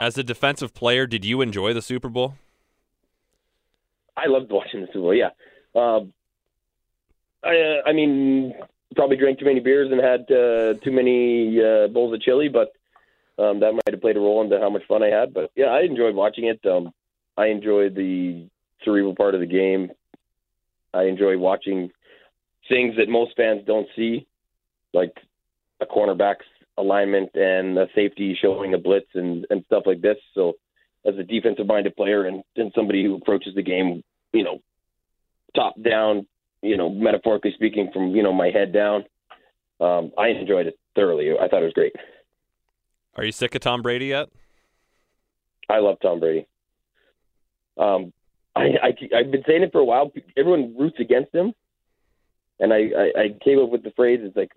As 0.00 0.16
a 0.16 0.22
defensive 0.22 0.74
player, 0.74 1.06
did 1.06 1.24
you 1.24 1.40
enjoy 1.40 1.72
the 1.72 1.82
Super 1.82 2.08
Bowl? 2.08 2.34
I 4.16 4.26
loved 4.26 4.50
watching 4.50 4.80
the 4.80 4.86
Super 4.88 5.00
Bowl. 5.00 5.14
Yeah, 5.14 5.30
um, 5.74 6.12
I, 7.44 7.48
uh, 7.48 7.88
I 7.88 7.92
mean, 7.92 8.54
probably 8.94 9.16
drank 9.16 9.38
too 9.38 9.44
many 9.44 9.60
beers 9.60 9.90
and 9.90 10.00
had 10.00 10.22
uh, 10.30 10.74
too 10.82 10.92
many 10.92 11.60
uh, 11.62 11.88
bowls 11.88 12.14
of 12.14 12.20
chili, 12.20 12.48
but 12.48 12.72
um, 13.42 13.60
that 13.60 13.72
might 13.72 13.90
have 13.90 14.00
played 14.00 14.16
a 14.16 14.20
role 14.20 14.42
into 14.42 14.58
how 14.58 14.70
much 14.70 14.82
fun 14.86 15.02
I 15.02 15.08
had. 15.08 15.32
But 15.34 15.50
yeah, 15.56 15.66
I 15.66 15.82
enjoyed 15.82 16.14
watching 16.14 16.46
it. 16.46 16.64
Um, 16.66 16.92
I 17.36 17.46
enjoyed 17.46 17.94
the 17.94 18.48
cerebral 18.84 19.14
part 19.14 19.34
of 19.34 19.40
the 19.40 19.46
game. 19.46 19.90
I 20.94 21.04
enjoy 21.04 21.38
watching 21.38 21.90
things 22.68 22.96
that 22.96 23.08
most 23.08 23.36
fans 23.36 23.62
don't 23.66 23.88
see, 23.94 24.26
like 24.92 25.16
a 25.80 25.86
cornerback's 25.86 26.46
alignment 26.78 27.30
and 27.34 27.76
a 27.78 27.86
safety 27.94 28.36
showing 28.40 28.74
a 28.74 28.78
blitz 28.78 29.08
and, 29.14 29.46
and 29.50 29.64
stuff 29.66 29.82
like 29.86 30.00
this. 30.00 30.16
So, 30.34 30.54
as 31.06 31.14
a 31.18 31.22
defensive 31.22 31.66
minded 31.66 31.96
player 31.96 32.26
and, 32.26 32.42
and 32.56 32.72
somebody 32.74 33.04
who 33.04 33.14
approaches 33.16 33.54
the 33.54 33.62
game, 33.62 34.02
you 34.32 34.44
know, 34.44 34.58
top 35.54 35.74
down, 35.82 36.26
you 36.62 36.76
know, 36.76 36.90
metaphorically 36.90 37.52
speaking, 37.54 37.90
from 37.92 38.14
you 38.14 38.22
know 38.22 38.32
my 38.32 38.50
head 38.50 38.72
down, 38.72 39.04
um, 39.80 40.12
I 40.18 40.28
enjoyed 40.28 40.66
it 40.66 40.78
thoroughly. 40.94 41.32
I 41.32 41.48
thought 41.48 41.62
it 41.62 41.66
was 41.66 41.72
great. 41.72 41.94
Are 43.16 43.24
you 43.24 43.32
sick 43.32 43.54
of 43.54 43.60
Tom 43.60 43.82
Brady 43.82 44.06
yet? 44.06 44.28
I 45.68 45.78
love 45.78 45.98
Tom 46.00 46.20
Brady. 46.20 46.46
Um, 47.76 48.12
I, 48.56 48.62
I 48.82 49.18
I've 49.18 49.30
been 49.30 49.44
saying 49.46 49.62
it 49.62 49.72
for 49.72 49.80
a 49.80 49.84
while. 49.84 50.10
Everyone 50.36 50.74
roots 50.76 50.98
against 50.98 51.34
him, 51.34 51.52
and 52.58 52.72
I, 52.72 52.76
I, 52.96 53.20
I 53.20 53.28
came 53.44 53.60
up 53.60 53.70
with 53.70 53.84
the 53.84 53.92
phrase: 53.92 54.20
"It's 54.22 54.36
like 54.36 54.50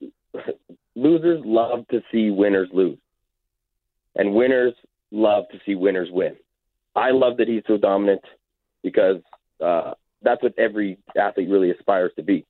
losers 1.01 1.41
love 1.43 1.87
to 1.89 2.01
see 2.11 2.29
winners 2.29 2.69
lose, 2.71 2.97
and 4.15 4.33
winners 4.33 4.73
love 5.11 5.45
to 5.51 5.59
see 5.65 5.75
winners 5.75 6.09
win. 6.11 6.35
I 6.95 7.11
love 7.11 7.37
that 7.37 7.47
he's 7.47 7.63
so 7.67 7.77
dominant 7.77 8.21
because 8.83 9.17
uh, 9.63 9.93
that's 10.21 10.43
what 10.43 10.53
every 10.57 10.99
athlete 11.17 11.49
really 11.49 11.71
aspires 11.71 12.11
to 12.17 12.23
be. 12.23 12.45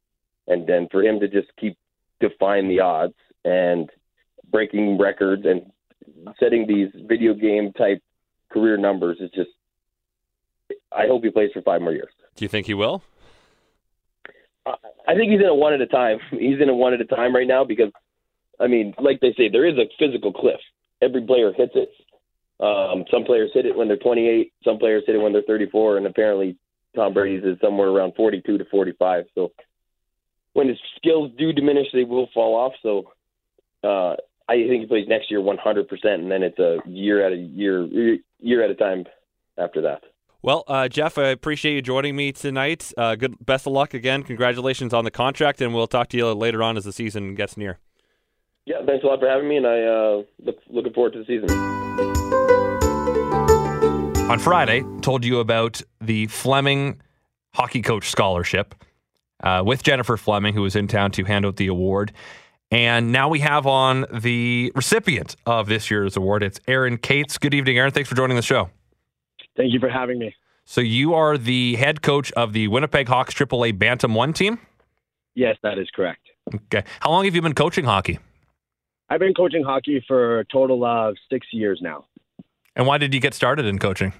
And 0.48 0.68
then 0.68 0.88
for 0.92 1.04
him 1.04 1.20
to 1.20 1.28
just 1.28 1.48
keep 1.60 1.78
defying 2.20 2.68
the 2.68 2.80
odds 2.80 3.14
and 3.46 3.90
breaking 4.52 4.98
records 4.98 5.44
and 5.46 5.72
setting 6.40 6.68
these 6.68 6.90
video 7.08 7.34
game 7.34 7.72
type 7.74 8.02
career 8.50 8.78
numbers 8.78 9.18
is 9.20 9.30
just. 9.34 9.50
I 10.92 11.08
hope 11.08 11.24
he 11.24 11.30
plays 11.30 11.52
for 11.54 11.62
five 11.62 11.82
more 11.82 11.94
years. 11.94 12.12
Do 12.36 12.44
you 12.44 12.50
think 12.50 12.66
he 12.66 12.74
will? 12.74 13.02
I 14.66 15.16
think 15.16 15.32
he's 15.32 15.40
in 15.40 15.48
a 15.48 15.56
one 15.56 15.74
at 15.74 15.82
a 15.82 15.88
time. 15.88 16.20
He's 16.32 16.62
in 16.62 16.70
a 16.70 16.74
one 16.74 16.94
at 16.94 17.02
a 17.02 17.06
time 17.06 17.34
right 17.36 17.48
now 17.48 17.64
because 17.64 17.92
I 18.62 18.68
mean, 18.68 18.94
like 19.00 19.20
they 19.20 19.34
say, 19.34 19.50
there 19.50 19.66
is 19.66 19.78
a 19.78 19.90
physical 19.98 20.32
cliff. 20.32 20.60
Every 21.02 21.22
player 21.22 21.52
hits 21.52 21.74
it. 21.76 21.90
Um, 22.64 23.06
some 23.10 23.24
players 23.24 23.50
hit 23.54 23.66
it 23.66 23.76
when 23.76 23.88
they're 23.88 23.98
28. 23.98 24.54
Some 24.64 24.78
players 24.78 25.04
hit 25.08 25.16
it 25.16 25.20
when 25.20 25.34
they're 25.34 25.42
34, 25.42 25.98
and 25.98 26.06
apparently 26.06 26.58
Tom 26.96 27.14
Brady's 27.14 27.44
is 27.44 27.58
somewhere 27.60 27.90
around 27.90 28.14
42 28.16 28.60
to 28.60 28.66
45. 28.66 29.26
So 29.34 29.52
when 30.54 30.68
his 30.68 30.78
skills 30.98 31.32
do 31.38 31.52
diminish, 31.54 31.88
they 31.92 32.04
will 32.04 32.30
fall 32.34 32.56
off. 32.56 32.74
So 32.84 33.12
uh, 33.84 34.16
I 34.48 34.68
think 34.68 34.82
he 34.82 34.86
plays 34.86 35.08
next 35.08 35.32
year 35.32 35.40
100%, 35.40 35.88
and 36.04 36.32
then 36.32 36.44
it's 36.44 36.60
a 36.60 36.78
year 36.86 37.26
at 37.26 37.34
a 37.34 37.38
year 37.38 38.18
year 38.40 38.64
at 38.64 38.70
a 38.70 38.76
time 38.76 39.06
after 39.58 39.82
that. 39.82 40.04
Well, 40.44 40.64
uh, 40.68 40.88
Jeff, 40.88 41.18
I 41.18 41.28
appreciate 41.28 41.76
you 41.76 41.82
joining 41.82 42.16
me 42.16 42.32
tonight. 42.32 42.92
Uh, 42.98 43.16
good, 43.16 43.44
best 43.46 43.68
of 43.68 43.74
luck 43.74 43.94
again. 43.94 44.24
Congratulations 44.24 44.94
on 44.94 45.06
the 45.06 45.12
contract, 45.12 45.62
and 45.62 45.74
we'll 45.74 45.88
talk 45.88 46.10
to 46.10 46.18
you 46.18 46.34
later 46.34 46.64
on 46.64 46.78
as 46.78 46.84
the 46.84 46.92
season 46.92 47.36
gets 47.36 47.58
near. 47.58 47.78
Yeah, 48.66 48.86
thanks 48.86 49.04
a 49.04 49.08
lot 49.08 49.20
for 49.20 49.28
having 49.28 49.50
me, 49.50 49.58
and 49.58 49.66
I 49.66 49.82
uh, 49.82 50.24
look 50.40 50.58
looking 50.70 50.94
forward 50.94 51.14
to 51.14 51.20
the 51.20 51.26
season. 51.26 51.50
On 54.30 54.40
Friday, 54.40 54.84
told 55.02 55.26
you 55.26 55.40
about 55.40 55.82
the 56.00 56.28
Fleming 56.28 57.02
Hockey 57.54 57.82
Coach 57.82 58.10
Scholarship 58.10 58.76
uh, 59.44 59.64
with 59.66 59.84
Jennifer 59.84 60.16
Fleming, 60.16 60.54
who 60.54 60.62
was 60.62 60.76
in 60.76 60.88
town 60.88 61.12
to 61.12 61.24
hand 61.24 61.46
out 61.46 61.58
the 61.58 61.68
award. 61.68 62.14
And 62.70 63.12
now 63.12 63.28
we 63.28 63.40
have 63.40 63.68
on 63.68 64.06
the 64.14 64.72
recipient 64.76 65.36
of 65.46 65.68
this 65.68 65.92
year's 65.92 66.16
award. 66.16 66.42
It's 66.42 66.60
Aaron 66.68 66.98
Cates. 66.98 67.38
Good 67.38 67.54
evening, 67.54 67.78
Aaron. 67.78 67.92
Thanks 67.92 68.08
for 68.08 68.16
joining 68.16 68.38
the 68.38 68.42
show. 68.42 68.70
Thank 69.58 69.74
you 69.74 69.80
for 69.80 69.90
having 69.90 70.20
me. 70.20 70.34
So 70.64 70.80
you 70.80 71.14
are 71.14 71.38
the 71.38 71.76
head 71.76 72.02
coach 72.02 72.32
of 72.34 72.54
the 72.54 72.70
Winnipeg 72.70 73.10
Hawks 73.10 73.34
AAA 73.34 73.78
Bantam 73.78 74.16
One 74.16 74.32
team. 74.32 74.60
Yes, 75.36 75.58
that 75.64 75.78
is 75.78 75.90
correct. 75.94 76.22
Okay. 76.56 76.84
How 77.02 77.10
long 77.10 77.26
have 77.26 77.36
you 77.36 77.42
been 77.42 77.56
coaching 77.56 77.84
hockey? 77.84 78.20
I've 79.12 79.20
been 79.20 79.34
coaching 79.34 79.62
hockey 79.62 80.02
for 80.08 80.40
a 80.40 80.46
total 80.46 80.86
of 80.86 81.18
six 81.30 81.46
years 81.52 81.80
now. 81.82 82.06
And 82.78 82.88
why 82.88 82.98
did 82.98 83.14
you 83.14 83.20
get 83.20 83.34
started 83.34 83.66
in 83.66 83.78
coaching? 83.78 84.14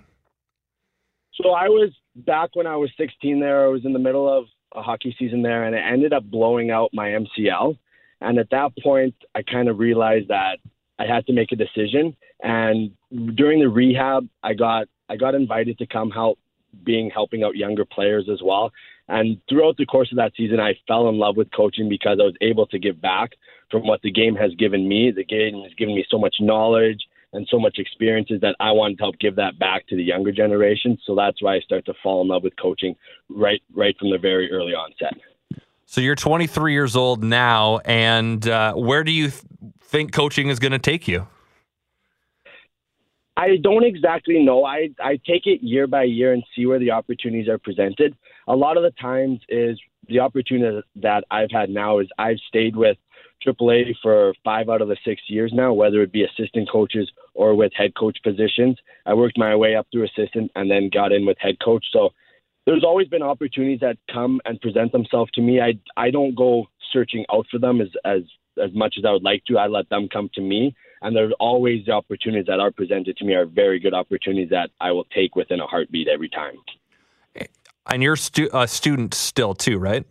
So 1.42 1.52
I 1.52 1.70
was 1.70 1.92
back 2.14 2.50
when 2.56 2.68
I 2.68 2.76
was 2.76 2.92
16 2.98 3.40
there. 3.40 3.64
I 3.64 3.70
was 3.70 3.86
in 3.86 3.94
the 3.94 4.00
middle 4.00 4.28
of 4.28 4.48
a 4.76 4.82
hockey 4.82 5.16
season 5.18 5.44
there, 5.44 5.64
and 5.64 5.74
it 5.74 5.80
ended 5.80 6.12
up 6.12 6.26
blowing 6.26 6.72
out 6.72 6.90
my 6.92 7.08
MCL. 7.08 7.78
And 8.20 8.38
at 8.38 8.50
that 8.50 8.72
point, 8.84 9.16
I 9.34 9.44
kind 9.44 9.70
of 9.70 9.80
realized 9.80 10.28
that 10.28 10.58
I 11.00 11.06
had 11.06 11.26
to 11.28 11.34
make 11.34 11.54
a 11.54 11.56
decision. 11.56 12.18
And 12.44 12.92
during 13.36 13.62
the 13.62 13.70
rehab, 13.70 14.28
I 14.44 14.56
got 14.56 14.90
I 15.08 15.16
got 15.16 15.36
invited 15.36 15.78
to 15.78 15.88
come 15.88 16.12
help 16.12 16.38
being 16.84 17.10
helping 17.10 17.44
out 17.44 17.56
younger 17.56 17.86
players 17.86 18.28
as 18.30 18.42
well. 18.44 18.74
And 19.12 19.42
throughout 19.50 19.76
the 19.76 19.86
course 19.86 20.10
of 20.12 20.16
that 20.18 20.32
season, 20.38 20.62
I 20.62 20.74
fell 20.88 21.10
in 21.10 21.20
love 21.20 21.36
with 21.36 21.52
coaching 21.52 21.90
because 21.90 22.18
I 22.22 22.24
was 22.24 22.36
able 22.40 22.66
to 22.68 22.80
give 22.80 23.02
back 23.02 23.32
from 23.70 23.86
what 23.86 24.02
the 24.02 24.12
game 24.12 24.36
has 24.36 24.56
given 24.56 24.88
me. 24.88 25.12
The 25.12 25.26
game 25.26 25.62
has 25.64 25.74
given 25.78 25.96
me 25.96 26.06
so 26.10 26.18
much 26.18 26.38
knowledge 26.40 27.02
and 27.34 27.46
so 27.52 27.60
much 27.60 27.78
experiences 27.78 28.40
that 28.40 28.56
I 28.62 28.72
wanted 28.72 28.98
to 29.00 29.04
help 29.04 29.20
give 29.20 29.36
that 29.36 29.60
back 29.60 29.86
to 29.88 29.98
the 29.98 30.04
younger 30.04 30.32
generation. 30.32 30.98
So 31.06 31.14
that's 31.14 31.42
why 31.42 31.56
I 31.56 31.60
start 31.60 31.86
to 31.88 31.94
fall 32.02 32.22
in 32.22 32.30
love 32.30 32.44
with 32.44 32.54
coaching 32.56 32.96
right 33.30 33.62
right 33.76 33.96
from 34.00 34.12
the 34.12 34.18
very 34.18 34.50
early 34.50 34.74
onset. 34.74 35.14
So 35.86 36.00
you're 36.00 36.16
23 36.16 36.72
years 36.72 36.96
old 36.96 37.22
now, 37.22 37.80
and 37.80 38.48
uh, 38.48 38.74
where 38.76 39.04
do 39.04 39.12
you 39.12 39.30
th- 39.30 39.44
think 39.82 40.14
coaching 40.14 40.48
is 40.48 40.58
going 40.58 40.72
to 40.72 40.80
take 40.80 41.06
you? 41.06 41.28
I 43.42 43.58
don't 43.58 43.84
exactly 43.84 44.44
know. 44.44 44.66
I 44.66 44.90
I 45.00 45.14
take 45.26 45.48
it 45.48 45.64
year 45.64 45.88
by 45.88 46.04
year 46.04 46.32
and 46.34 46.44
see 46.56 46.68
where 46.68 46.78
the 46.78 46.92
opportunities 46.92 47.50
are 47.50 47.58
presented. 47.58 48.16
A 48.48 48.56
lot 48.56 48.78
of 48.78 48.84
the 48.84 48.92
times 49.02 49.40
is 49.50 49.80
the 50.08 50.20
opportunity 50.20 50.82
that 50.98 51.24
I've 51.32 51.50
had 51.52 51.70
now 51.72 52.00
is 52.00 52.08
I've 52.20 52.38
stayed 52.48 52.76
with 52.76 52.98
AAA 53.44 53.96
for 54.04 54.36
five 54.44 54.70
out 54.70 54.84
of 54.84 54.90
the 54.90 54.98
six 55.04 55.24
years 55.28 55.52
now, 55.56 55.74
whether 55.74 56.04
it 56.04 56.12
be 56.12 56.24
assistant 56.24 56.70
coaches 56.72 57.10
or 57.34 57.56
with 57.56 57.72
head 57.76 57.96
coach 57.96 58.20
positions. 58.24 58.78
I 59.08 59.16
worked 59.16 59.40
my 59.40 59.56
way 59.56 59.76
up 59.76 59.88
through 59.92 60.06
assistant 60.06 60.52
and 60.56 60.70
then 60.70 60.92
got 60.94 61.12
in 61.12 61.26
with 61.26 61.38
head 61.40 61.56
coach. 61.64 61.86
So 61.92 62.10
there's 62.68 62.84
always 62.84 63.08
been 63.08 63.24
opportunities 63.24 63.80
that 63.80 63.98
come 64.14 64.40
and 64.46 64.62
present 64.62 64.92
themselves 64.92 65.32
to 65.32 65.42
me. 65.42 65.60
I 65.60 65.80
I 65.98 66.12
don't 66.12 66.36
go 66.36 66.68
searching 66.94 67.26
out 67.34 67.48
for 67.50 67.58
them 67.58 67.82
as 67.82 67.90
as 68.06 68.22
as 68.64 68.72
much 68.76 68.96
as 69.00 69.06
I 69.06 69.12
would 69.12 69.24
like 69.24 69.44
to. 69.46 69.58
I 69.58 69.66
let 69.66 69.90
them 69.90 70.08
come 70.14 70.30
to 70.36 70.42
me, 70.42 70.76
and 71.02 71.16
there's 71.16 71.34
always 71.40 71.86
the 71.86 71.92
opportunities 71.92 72.46
that 72.48 72.60
are 72.60 72.72
presented 72.72 73.18
to 73.18 73.26
me 73.26 73.34
are 73.34 73.46
very 73.46 73.80
good 73.80 73.94
opportunities 73.94 74.50
that 74.50 74.70
I 74.80 74.92
will 74.92 75.06
take 75.06 75.36
within 75.36 75.60
a 75.60 75.68
heartbeat 75.68 76.08
every 76.08 76.30
time. 76.30 76.56
And 77.88 78.04
you're 78.04 78.16
stu- 78.16 78.50
a 78.54 78.68
student 78.68 79.14
still 79.14 79.56
too, 79.56 79.80
right? 79.80 80.06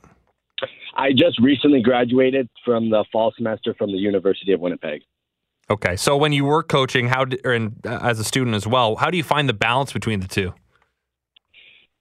I 0.96 1.12
just 1.12 1.38
recently 1.40 1.80
graduated 1.80 2.48
from 2.64 2.90
the 2.90 3.04
fall 3.12 3.32
semester 3.36 3.74
from 3.74 3.92
the 3.92 3.98
University 3.98 4.52
of 4.52 4.60
Winnipeg. 4.60 5.02
Okay, 5.70 5.94
so 5.94 6.16
when 6.16 6.32
you 6.32 6.44
were 6.44 6.64
coaching, 6.64 7.06
how 7.06 7.24
did, 7.24 7.40
or 7.44 7.54
in, 7.54 7.76
uh, 7.86 8.00
as 8.02 8.18
a 8.18 8.24
student 8.24 8.56
as 8.56 8.66
well, 8.66 8.96
how 8.96 9.08
do 9.08 9.16
you 9.16 9.22
find 9.22 9.48
the 9.48 9.54
balance 9.54 9.92
between 9.92 10.18
the 10.18 10.26
two? 10.26 10.52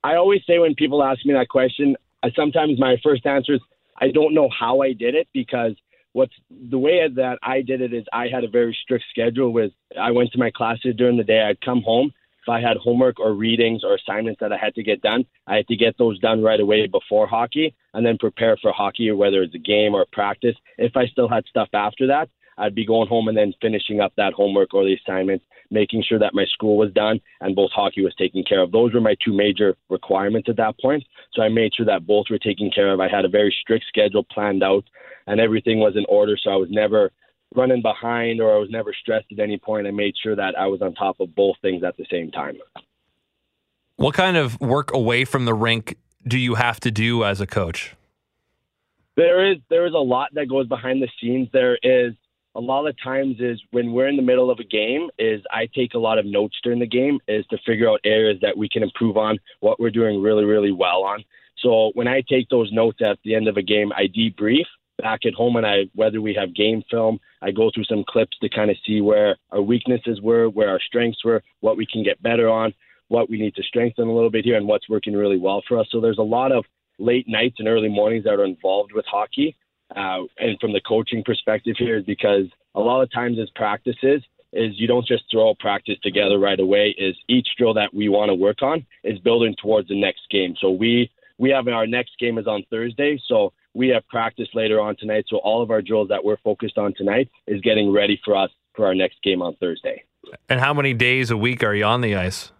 I 0.03 0.15
always 0.15 0.41
say 0.47 0.57
when 0.57 0.73
people 0.73 1.03
ask 1.03 1.23
me 1.23 1.33
that 1.33 1.49
question, 1.49 1.95
I, 2.23 2.31
sometimes 2.31 2.79
my 2.79 2.97
first 3.03 3.27
answer 3.27 3.53
is 3.53 3.61
I 4.01 4.09
don't 4.09 4.33
know 4.33 4.49
how 4.49 4.81
I 4.81 4.93
did 4.93 5.13
it 5.13 5.27
because 5.33 5.73
what's 6.13 6.33
the 6.49 6.77
way 6.77 7.07
that 7.07 7.39
I 7.43 7.61
did 7.61 7.81
it 7.81 7.93
is 7.93 8.05
I 8.11 8.27
had 8.27 8.43
a 8.43 8.49
very 8.49 8.77
strict 8.81 9.05
schedule 9.09 9.51
with 9.51 9.71
I 9.99 10.11
went 10.11 10.31
to 10.31 10.39
my 10.39 10.51
classes 10.51 10.95
during 10.97 11.17
the 11.17 11.23
day. 11.23 11.41
I'd 11.41 11.61
come 11.61 11.81
home. 11.81 12.11
If 12.41 12.49
I 12.49 12.61
had 12.61 12.77
homework 12.77 13.19
or 13.19 13.33
readings 13.33 13.83
or 13.83 13.95
assignments 13.95 14.39
that 14.39 14.53
I 14.53 14.57
had 14.57 14.73
to 14.75 14.83
get 14.83 15.01
done, 15.01 15.25
I 15.45 15.57
had 15.57 15.67
to 15.67 15.75
get 15.75 15.97
those 15.97 16.19
done 16.19 16.41
right 16.41 16.59
away 16.59 16.87
before 16.87 17.27
hockey 17.27 17.75
and 17.93 18.05
then 18.05 18.17
prepare 18.17 18.57
for 18.61 18.71
hockey 18.71 19.11
whether 19.11 19.43
it's 19.43 19.55
a 19.55 19.59
game 19.59 19.93
or 19.93 20.05
practice. 20.11 20.55
If 20.77 20.95
I 20.95 21.07
still 21.07 21.27
had 21.27 21.45
stuff 21.47 21.69
after 21.73 22.07
that, 22.07 22.29
I'd 22.57 22.75
be 22.75 22.85
going 22.85 23.07
home 23.07 23.27
and 23.27 23.37
then 23.37 23.53
finishing 23.61 24.01
up 24.01 24.13
that 24.17 24.33
homework 24.33 24.73
or 24.73 24.83
the 24.83 24.95
assignments, 24.95 25.45
making 25.71 26.03
sure 26.07 26.19
that 26.19 26.33
my 26.33 26.45
school 26.45 26.77
was 26.77 26.91
done 26.93 27.19
and 27.41 27.55
both 27.55 27.71
hockey 27.71 28.03
was 28.03 28.15
taken 28.15 28.43
care 28.43 28.61
of. 28.61 28.71
Those 28.71 28.93
were 28.93 29.01
my 29.01 29.15
two 29.23 29.33
major 29.33 29.75
requirements 29.89 30.49
at 30.49 30.57
that 30.57 30.79
point. 30.79 31.03
So 31.33 31.41
I 31.41 31.49
made 31.49 31.73
sure 31.75 31.85
that 31.85 32.07
both 32.07 32.25
were 32.29 32.39
taken 32.39 32.71
care 32.73 32.91
of. 32.91 32.99
I 32.99 33.07
had 33.07 33.25
a 33.25 33.29
very 33.29 33.55
strict 33.61 33.85
schedule 33.87 34.23
planned 34.23 34.63
out 34.63 34.83
and 35.27 35.39
everything 35.39 35.79
was 35.79 35.95
in 35.95 36.05
order. 36.09 36.37
So 36.41 36.49
I 36.49 36.55
was 36.55 36.69
never 36.71 37.11
running 37.55 37.81
behind 37.81 38.41
or 38.41 38.55
I 38.55 38.59
was 38.59 38.69
never 38.69 38.93
stressed 38.93 39.27
at 39.31 39.39
any 39.39 39.57
point. 39.57 39.87
I 39.87 39.91
made 39.91 40.15
sure 40.21 40.35
that 40.35 40.57
I 40.57 40.67
was 40.67 40.81
on 40.81 40.93
top 40.93 41.19
of 41.19 41.35
both 41.35 41.55
things 41.61 41.83
at 41.83 41.97
the 41.97 42.05
same 42.11 42.31
time. 42.31 42.57
What 43.95 44.13
kind 44.13 44.37
of 44.37 44.59
work 44.61 44.93
away 44.93 45.25
from 45.25 45.45
the 45.45 45.53
rink 45.53 45.97
do 46.27 46.37
you 46.37 46.55
have 46.55 46.79
to 46.81 46.91
do 46.91 47.23
as 47.23 47.41
a 47.41 47.47
coach? 47.47 47.95
There 49.15 49.51
is 49.51 49.57
there 49.69 49.85
is 49.85 49.93
a 49.93 49.97
lot 49.97 50.29
that 50.35 50.47
goes 50.47 50.67
behind 50.67 51.01
the 51.01 51.09
scenes. 51.19 51.49
There 51.51 51.77
is 51.83 52.13
a 52.55 52.59
lot 52.59 52.87
of 52.87 52.95
times 53.01 53.37
is 53.39 53.61
when 53.71 53.93
we're 53.93 54.07
in 54.07 54.15
the 54.15 54.21
middle 54.21 54.49
of 54.49 54.59
a 54.59 54.63
game 54.63 55.09
is 55.19 55.41
I 55.51 55.67
take 55.73 55.93
a 55.93 55.99
lot 55.99 56.17
of 56.17 56.25
notes 56.25 56.57
during 56.63 56.79
the 56.79 56.87
game 56.87 57.19
is 57.27 57.45
to 57.47 57.57
figure 57.65 57.89
out 57.89 57.99
areas 58.03 58.39
that 58.41 58.57
we 58.57 58.67
can 58.67 58.83
improve 58.83 59.17
on, 59.17 59.37
what 59.59 59.79
we're 59.79 59.91
doing 59.91 60.21
really, 60.21 60.45
really 60.45 60.71
well 60.71 61.03
on. 61.03 61.23
So 61.59 61.91
when 61.93 62.07
I 62.07 62.23
take 62.27 62.49
those 62.49 62.71
notes 62.71 62.99
at 63.05 63.19
the 63.23 63.35
end 63.35 63.47
of 63.47 63.57
a 63.57 63.61
game, 63.61 63.91
I 63.95 64.07
debrief 64.07 64.65
back 64.97 65.25
at 65.25 65.33
home 65.33 65.55
and 65.55 65.65
I 65.65 65.83
whether 65.93 66.21
we 66.21 66.33
have 66.33 66.55
game 66.55 66.83
film, 66.89 67.19
I 67.41 67.51
go 67.51 67.71
through 67.73 67.85
some 67.85 68.03
clips 68.07 68.37
to 68.41 68.49
kind 68.49 68.69
of 68.69 68.77
see 68.85 69.01
where 69.01 69.37
our 69.51 69.61
weaknesses 69.61 70.19
were, 70.21 70.49
where 70.49 70.69
our 70.69 70.79
strengths 70.79 71.23
were, 71.23 71.43
what 71.61 71.77
we 71.77 71.85
can 71.85 72.03
get 72.03 72.21
better 72.21 72.49
on, 72.49 72.73
what 73.07 73.29
we 73.29 73.39
need 73.39 73.55
to 73.55 73.63
strengthen 73.63 74.07
a 74.07 74.13
little 74.13 74.29
bit 74.29 74.45
here 74.45 74.57
and 74.57 74.67
what's 74.67 74.89
working 74.89 75.13
really 75.13 75.37
well 75.37 75.61
for 75.67 75.79
us. 75.79 75.87
So 75.91 76.01
there's 76.01 76.17
a 76.17 76.23
lot 76.23 76.51
of 76.51 76.65
late 76.97 77.25
nights 77.27 77.57
and 77.59 77.67
early 77.67 77.87
mornings 77.89 78.25
that 78.25 78.33
are 78.33 78.43
involved 78.43 78.91
with 78.93 79.05
hockey 79.05 79.55
uh, 79.95 80.21
and 80.37 80.59
from 80.59 80.73
the 80.73 80.81
coaching 80.81 81.23
perspective 81.23 81.75
here 81.77 81.97
is 81.97 82.05
because 82.05 82.45
a 82.75 82.79
lot 82.79 83.01
of 83.01 83.11
times 83.11 83.37
as 83.39 83.49
practices 83.55 84.21
is 84.53 84.73
you 84.79 84.87
don't 84.87 85.05
just 85.05 85.23
throw 85.31 85.49
a 85.49 85.55
practice 85.55 85.97
together 86.01 86.39
right 86.39 86.59
away 86.59 86.95
is 86.97 87.15
each 87.27 87.47
drill 87.57 87.73
that 87.75 87.93
we 87.93 88.09
want 88.09 88.29
to 88.29 88.35
work 88.35 88.61
on 88.61 88.85
is 89.03 89.19
building 89.19 89.55
towards 89.61 89.87
the 89.87 89.99
next 89.99 90.21
game. 90.31 90.55
So 90.59 90.71
we 90.71 91.09
we 91.37 91.49
have 91.51 91.67
our 91.67 91.87
next 91.87 92.11
game 92.19 92.37
is 92.37 92.47
on 92.47 92.65
thursday 92.69 93.17
so 93.27 93.53
we 93.73 93.89
have 93.89 94.05
practice 94.07 94.47
later 94.53 94.81
on 94.81 94.95
tonight. 94.97 95.25
So 95.27 95.37
all 95.37 95.61
of 95.61 95.69
our 95.69 95.81
drills 95.81 96.09
that 96.09 96.23
we're 96.23 96.37
focused 96.37 96.77
on 96.77 96.93
tonight 96.95 97.29
is 97.47 97.61
getting 97.61 97.91
ready 97.91 98.19
for 98.25 98.35
us 98.35 98.49
for 98.75 98.85
our 98.85 98.95
next 98.95 99.21
game 99.23 99.41
on 99.41 99.55
thursday. 99.57 100.03
And 100.49 100.59
how 100.59 100.73
many 100.73 100.93
days 100.93 101.31
a 101.31 101.37
week 101.37 101.63
are 101.63 101.73
you 101.73 101.85
on 101.85 102.01
the 102.01 102.15
ice? 102.15 102.51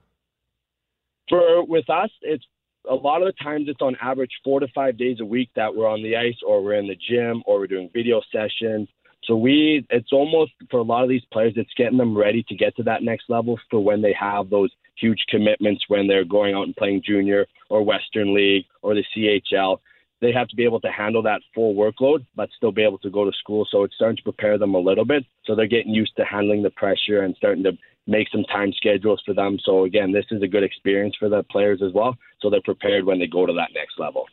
For 1.27 1.63
with 1.65 1.89
us 1.89 2.09
it's 2.21 2.45
a 2.87 2.95
lot 2.95 3.21
of 3.21 3.27
the 3.27 3.43
times 3.43 3.67
it's 3.67 3.81
on 3.81 3.95
average 4.01 4.31
four 4.43 4.59
to 4.59 4.67
five 4.73 4.97
days 4.97 5.17
a 5.19 5.25
week 5.25 5.49
that 5.55 5.75
we're 5.75 5.87
on 5.87 6.03
the 6.03 6.15
ice 6.15 6.37
or 6.45 6.63
we're 6.63 6.75
in 6.75 6.87
the 6.87 6.95
gym 6.95 7.43
or 7.45 7.59
we're 7.59 7.67
doing 7.67 7.89
video 7.93 8.21
sessions. 8.31 8.87
So 9.25 9.35
we, 9.35 9.85
it's 9.89 10.11
almost 10.11 10.51
for 10.71 10.79
a 10.79 10.83
lot 10.83 11.03
of 11.03 11.09
these 11.09 11.25
players, 11.31 11.53
it's 11.55 11.73
getting 11.75 11.97
them 11.97 12.17
ready 12.17 12.43
to 12.43 12.55
get 12.55 12.75
to 12.77 12.83
that 12.83 13.03
next 13.03 13.25
level 13.29 13.59
for 13.69 13.83
when 13.83 14.01
they 14.01 14.15
have 14.19 14.49
those 14.49 14.71
huge 14.95 15.23
commitments 15.29 15.83
when 15.87 16.07
they're 16.07 16.25
going 16.25 16.55
out 16.55 16.63
and 16.63 16.75
playing 16.75 17.03
junior 17.05 17.45
or 17.69 17.83
Western 17.83 18.33
League 18.33 18.65
or 18.81 18.95
the 18.95 19.03
CHL. 19.15 19.77
They 20.21 20.33
have 20.33 20.47
to 20.49 20.55
be 20.55 20.65
able 20.65 20.81
to 20.81 20.91
handle 20.91 21.21
that 21.23 21.41
full 21.55 21.75
workload, 21.75 22.25
but 22.35 22.49
still 22.55 22.73
be 22.73 22.83
able 22.83 22.97
to 22.99 23.09
go 23.09 23.23
to 23.23 23.37
school. 23.37 23.65
So 23.69 23.83
it's 23.83 23.95
starting 23.95 24.17
to 24.17 24.23
prepare 24.23 24.57
them 24.57 24.73
a 24.73 24.79
little 24.79 25.05
bit. 25.05 25.25
So 25.45 25.55
they're 25.55 25.67
getting 25.67 25.93
used 25.93 26.15
to 26.17 26.25
handling 26.25 26.61
the 26.61 26.71
pressure 26.71 27.21
and 27.21 27.35
starting 27.37 27.63
to 27.63 27.77
make 28.07 28.27
some 28.31 28.43
time 28.45 28.73
schedules 28.73 29.21
for 29.25 29.33
them. 29.33 29.57
So 29.63 29.85
again, 29.85 30.11
this 30.11 30.25
is 30.31 30.41
a 30.41 30.47
good 30.47 30.63
experience 30.63 31.15
for 31.19 31.29
the 31.29 31.43
players 31.43 31.81
as 31.85 31.93
well. 31.93 32.15
So 32.41 32.49
they're 32.49 32.61
prepared 32.61 33.05
when 33.05 33.19
they 33.19 33.27
go 33.27 33.45
to 33.45 33.53
that 33.53 33.69
next 33.73 33.99
level. 33.99 34.25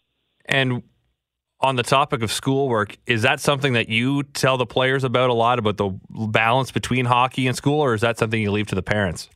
And 0.46 0.82
on 1.60 1.76
the 1.76 1.82
topic 1.82 2.22
of 2.22 2.30
schoolwork, 2.30 2.96
is 3.06 3.22
that 3.22 3.40
something 3.40 3.72
that 3.74 3.88
you 3.88 4.22
tell 4.22 4.56
the 4.56 4.66
players 4.66 5.04
about 5.04 5.30
a 5.30 5.34
lot 5.34 5.58
about 5.58 5.76
the 5.76 5.90
balance 6.10 6.70
between 6.70 7.06
hockey 7.06 7.46
and 7.46 7.56
school, 7.56 7.80
or 7.80 7.94
is 7.94 8.00
that 8.02 8.18
something 8.18 8.40
you 8.40 8.50
leave 8.50 8.66
to 8.68 8.74
the 8.74 8.82
parents? 8.82 9.28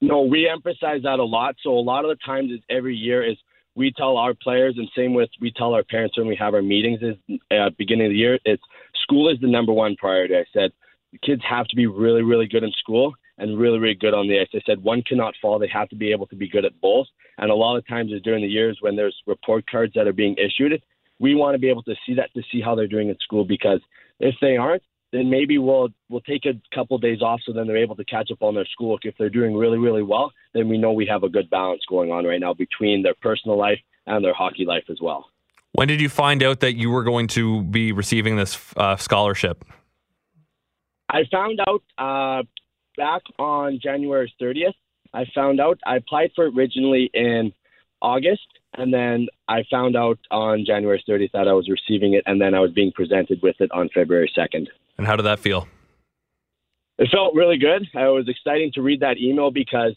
No, 0.00 0.22
we 0.22 0.48
emphasize 0.48 1.02
that 1.02 1.18
a 1.18 1.24
lot. 1.24 1.56
So 1.62 1.70
a 1.70 1.80
lot 1.80 2.04
of 2.04 2.10
the 2.10 2.16
times 2.24 2.50
is 2.50 2.60
every 2.70 2.96
year 2.96 3.28
is 3.28 3.36
we 3.74 3.92
tell 3.92 4.16
our 4.16 4.34
players, 4.34 4.74
and 4.76 4.88
same 4.96 5.14
with 5.14 5.30
we 5.40 5.52
tell 5.52 5.74
our 5.74 5.84
parents 5.84 6.16
when 6.16 6.26
we 6.26 6.36
have 6.36 6.54
our 6.54 6.62
meetings 6.62 7.00
is 7.02 7.38
uh, 7.50 7.70
beginning 7.78 8.06
of 8.06 8.12
the 8.12 8.18
year. 8.18 8.38
It's 8.44 8.62
school 9.02 9.30
is 9.30 9.38
the 9.40 9.48
number 9.48 9.72
one 9.72 9.96
priority. 9.96 10.36
I 10.36 10.44
said 10.52 10.72
the 11.12 11.18
kids 11.18 11.42
have 11.48 11.66
to 11.66 11.76
be 11.76 11.86
really, 11.86 12.22
really 12.22 12.46
good 12.46 12.62
in 12.62 12.72
school 12.78 13.14
and 13.40 13.58
really, 13.58 13.78
really 13.78 13.94
good 13.94 14.14
on 14.14 14.28
the 14.28 14.38
ice. 14.38 14.48
I 14.54 14.60
said 14.66 14.82
one 14.82 15.02
cannot 15.02 15.34
fall. 15.40 15.58
They 15.58 15.68
have 15.72 15.88
to 15.88 15.96
be 15.96 16.12
able 16.12 16.26
to 16.28 16.36
be 16.36 16.48
good 16.48 16.64
at 16.64 16.78
both. 16.80 17.06
And 17.38 17.50
a 17.50 17.54
lot 17.54 17.76
of 17.76 17.86
times 17.88 18.12
is 18.12 18.22
during 18.22 18.42
the 18.42 18.48
years 18.48 18.78
when 18.80 18.96
there's 18.96 19.16
report 19.26 19.64
cards 19.68 19.94
that 19.94 20.06
are 20.06 20.12
being 20.12 20.36
issued, 20.36 20.80
we 21.18 21.34
want 21.34 21.54
to 21.54 21.58
be 21.58 21.70
able 21.70 21.82
to 21.84 21.94
see 22.06 22.14
that 22.14 22.32
to 22.34 22.42
see 22.52 22.60
how 22.60 22.74
they're 22.74 22.86
doing 22.86 23.10
at 23.10 23.20
school 23.20 23.44
because 23.44 23.80
if 24.20 24.34
they 24.40 24.56
aren't, 24.56 24.82
then 25.12 25.28
maybe 25.28 25.58
we'll 25.58 25.88
we'll 26.08 26.20
take 26.20 26.44
a 26.44 26.52
couple 26.74 26.94
of 26.94 27.02
days 27.02 27.20
off 27.20 27.40
so 27.44 27.52
then 27.52 27.66
they're 27.66 27.76
able 27.76 27.96
to 27.96 28.04
catch 28.04 28.30
up 28.30 28.42
on 28.42 28.54
their 28.54 28.66
schoolwork. 28.66 29.04
If 29.04 29.16
they're 29.18 29.30
doing 29.30 29.56
really, 29.56 29.78
really 29.78 30.02
well, 30.02 30.32
then 30.54 30.68
we 30.68 30.78
know 30.78 30.92
we 30.92 31.06
have 31.06 31.24
a 31.24 31.28
good 31.28 31.50
balance 31.50 31.82
going 31.88 32.12
on 32.12 32.24
right 32.24 32.40
now 32.40 32.54
between 32.54 33.02
their 33.02 33.14
personal 33.20 33.58
life 33.58 33.80
and 34.06 34.24
their 34.24 34.34
hockey 34.34 34.64
life 34.64 34.84
as 34.88 34.98
well. 35.00 35.26
When 35.72 35.88
did 35.88 36.00
you 36.00 36.08
find 36.08 36.42
out 36.42 36.60
that 36.60 36.74
you 36.74 36.90
were 36.90 37.04
going 37.04 37.26
to 37.28 37.62
be 37.62 37.92
receiving 37.92 38.36
this 38.36 38.58
uh, 38.76 38.96
scholarship? 38.96 39.64
I 41.08 41.24
found 41.30 41.60
out 41.66 41.82
uh, 41.98 42.42
back 42.96 43.22
on 43.38 43.78
January 43.82 44.32
30th. 44.40 44.74
I 45.12 45.24
found 45.34 45.60
out 45.60 45.78
I 45.86 45.96
applied 45.96 46.30
for 46.34 46.46
it 46.46 46.54
originally 46.56 47.10
in 47.12 47.52
August, 48.00 48.46
and 48.74 48.92
then 48.94 49.26
I 49.48 49.64
found 49.70 49.96
out 49.96 50.18
on 50.30 50.64
January 50.66 51.02
30th 51.08 51.32
that 51.32 51.48
I 51.48 51.52
was 51.52 51.68
receiving 51.68 52.14
it, 52.14 52.22
and 52.26 52.40
then 52.40 52.54
I 52.54 52.60
was 52.60 52.70
being 52.72 52.92
presented 52.92 53.40
with 53.42 53.56
it 53.60 53.70
on 53.72 53.88
February 53.92 54.30
2nd. 54.36 54.68
And 54.98 55.06
how 55.06 55.16
did 55.16 55.24
that 55.24 55.38
feel? 55.38 55.66
It 56.98 57.08
felt 57.10 57.34
really 57.34 57.58
good. 57.58 57.82
It 57.82 57.96
was 57.96 58.28
exciting 58.28 58.72
to 58.74 58.82
read 58.82 59.00
that 59.00 59.16
email 59.18 59.50
because 59.50 59.94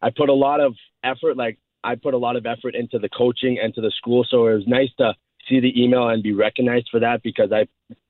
I 0.00 0.10
put 0.10 0.28
a 0.28 0.34
lot 0.34 0.60
of 0.60 0.74
effort, 1.02 1.36
like 1.36 1.58
I 1.82 1.96
put 1.96 2.14
a 2.14 2.18
lot 2.18 2.36
of 2.36 2.46
effort 2.46 2.74
into 2.74 2.98
the 2.98 3.08
coaching 3.08 3.58
and 3.62 3.74
to 3.74 3.80
the 3.80 3.90
school. 3.90 4.24
So 4.28 4.46
it 4.46 4.54
was 4.54 4.66
nice 4.66 4.90
to 4.98 5.14
see 5.48 5.60
the 5.60 5.82
email 5.82 6.08
and 6.08 6.22
be 6.22 6.32
recognized 6.32 6.88
for 6.90 7.00
that 7.00 7.22
because 7.22 7.50
I, 7.52 7.66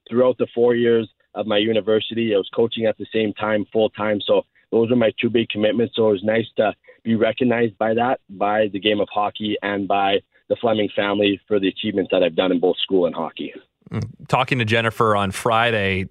throughout 0.09 0.39
the 0.39 0.47
four 0.55 0.75
years 0.75 1.09
of 1.35 1.47
my 1.47 1.59
university, 1.59 2.35
I 2.35 2.39
was 2.39 2.49
coaching 2.55 2.87
at 2.87 2.97
the 2.99 3.07
same 3.13 3.33
time, 3.35 3.67
full 3.73 3.91
time. 3.91 4.21
So 4.27 4.43
those 4.71 4.91
were 4.91 4.97
my 4.97 5.13
two 5.21 5.31
big 5.31 5.49
commitments. 5.49 5.95
So 5.97 6.09
it 6.09 6.13
was 6.13 6.25
nice 6.25 6.47
to 6.57 6.75
be 7.03 7.15
recognized 7.15 7.77
by 7.79 7.95
that, 7.95 8.21
by 8.31 8.69
the 8.73 8.81
game 8.81 9.01
of 9.01 9.09
hockey, 9.13 9.57
and 9.63 9.87
by 9.87 10.21
the 10.49 10.57
Fleming 10.57 10.89
family 10.95 11.41
for 11.49 11.59
the 11.59 11.69
achievements 11.69 12.11
that 12.13 12.23
I've 12.23 12.37
done 12.37 12.53
in 12.53 12.61
both 12.61 12.77
school 12.79 13.07
and 13.07 13.15
hockey. 13.15 13.53
Mm. 13.91 14.09
Talking 14.29 14.59
to 14.59 14.65
Jennifer 14.65 15.17
on 15.17 15.31
Friday, 15.31 16.09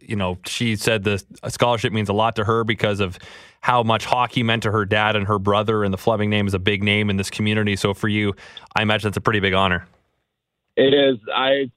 you 0.00 0.16
know, 0.16 0.38
she 0.46 0.76
said 0.76 1.04
the 1.04 1.22
scholarship 1.48 1.92
means 1.92 2.08
a 2.08 2.12
lot 2.12 2.36
to 2.36 2.44
her 2.44 2.64
because 2.64 3.00
of 3.00 3.18
how 3.60 3.82
much 3.82 4.04
hockey 4.04 4.42
meant 4.42 4.62
to 4.64 4.70
her 4.70 4.84
dad 4.84 5.16
and 5.16 5.26
her 5.26 5.38
brother, 5.38 5.84
and 5.84 5.92
the 5.92 5.98
Fleming 5.98 6.30
name 6.30 6.46
is 6.46 6.54
a 6.54 6.58
big 6.58 6.82
name 6.82 7.10
in 7.10 7.16
this 7.16 7.30
community. 7.30 7.76
So 7.76 7.94
for 7.94 8.08
you, 8.08 8.34
I 8.76 8.82
imagine 8.82 9.08
it's 9.08 9.16
a 9.16 9.22
pretty 9.22 9.40
big 9.40 9.54
honor. 9.54 9.86
It 10.76 10.92
is. 10.92 11.18
I 11.34 11.70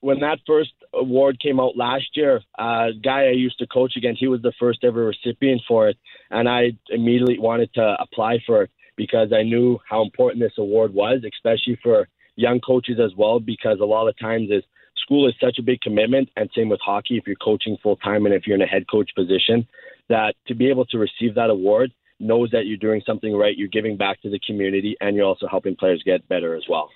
when 0.00 0.20
that 0.20 0.40
first 0.46 0.72
award 0.94 1.40
came 1.40 1.60
out 1.60 1.76
last 1.76 2.08
year, 2.14 2.40
a 2.58 2.90
guy 3.02 3.26
I 3.26 3.32
used 3.32 3.58
to 3.58 3.66
coach 3.66 3.94
against, 3.96 4.20
he 4.20 4.28
was 4.28 4.42
the 4.42 4.52
first 4.58 4.84
ever 4.84 5.04
recipient 5.06 5.62
for 5.66 5.88
it, 5.88 5.96
and 6.30 6.48
I 6.48 6.72
immediately 6.90 7.38
wanted 7.38 7.72
to 7.74 7.96
apply 7.98 8.38
for 8.46 8.64
it 8.64 8.70
because 8.96 9.32
I 9.32 9.42
knew 9.42 9.78
how 9.88 10.02
important 10.02 10.42
this 10.42 10.52
award 10.58 10.92
was, 10.92 11.22
especially 11.24 11.78
for 11.82 12.08
young 12.36 12.60
coaches 12.60 12.98
as 13.02 13.12
well, 13.16 13.40
because 13.40 13.78
a 13.80 13.84
lot 13.84 14.08
of 14.08 14.18
times 14.18 14.50
is 14.50 14.62
school 15.02 15.26
is 15.28 15.34
such 15.40 15.58
a 15.58 15.62
big 15.62 15.80
commitment, 15.80 16.28
and 16.36 16.50
same 16.54 16.68
with 16.68 16.80
hockey. 16.84 17.16
If 17.16 17.26
you're 17.26 17.36
coaching 17.36 17.76
full 17.82 17.96
time 17.96 18.26
and 18.26 18.34
if 18.34 18.46
you're 18.46 18.56
in 18.56 18.62
a 18.62 18.66
head 18.66 18.84
coach 18.90 19.10
position, 19.14 19.66
that 20.08 20.34
to 20.46 20.54
be 20.54 20.68
able 20.68 20.84
to 20.86 20.98
receive 20.98 21.34
that 21.34 21.50
award 21.50 21.92
knows 22.20 22.50
that 22.52 22.66
you're 22.66 22.76
doing 22.76 23.02
something 23.04 23.34
right, 23.34 23.56
you're 23.56 23.68
giving 23.68 23.96
back 23.96 24.20
to 24.22 24.30
the 24.30 24.40
community, 24.46 24.96
and 25.00 25.16
you're 25.16 25.26
also 25.26 25.48
helping 25.48 25.74
players 25.74 26.02
get 26.04 26.26
better 26.28 26.54
as 26.54 26.62
well. 26.68 26.90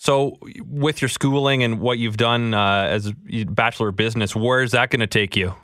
So, 0.00 0.38
with 0.64 1.02
your 1.02 1.08
schooling 1.08 1.64
and 1.64 1.80
what 1.80 1.98
you've 1.98 2.16
done 2.16 2.54
uh, 2.54 2.86
as 2.88 3.12
a 3.32 3.44
bachelor 3.44 3.88
of 3.88 3.96
business, 3.96 4.34
where 4.34 4.62
is 4.62 4.70
that 4.70 4.90
going 4.90 5.00
to 5.00 5.08
take 5.08 5.34
you? 5.34 5.56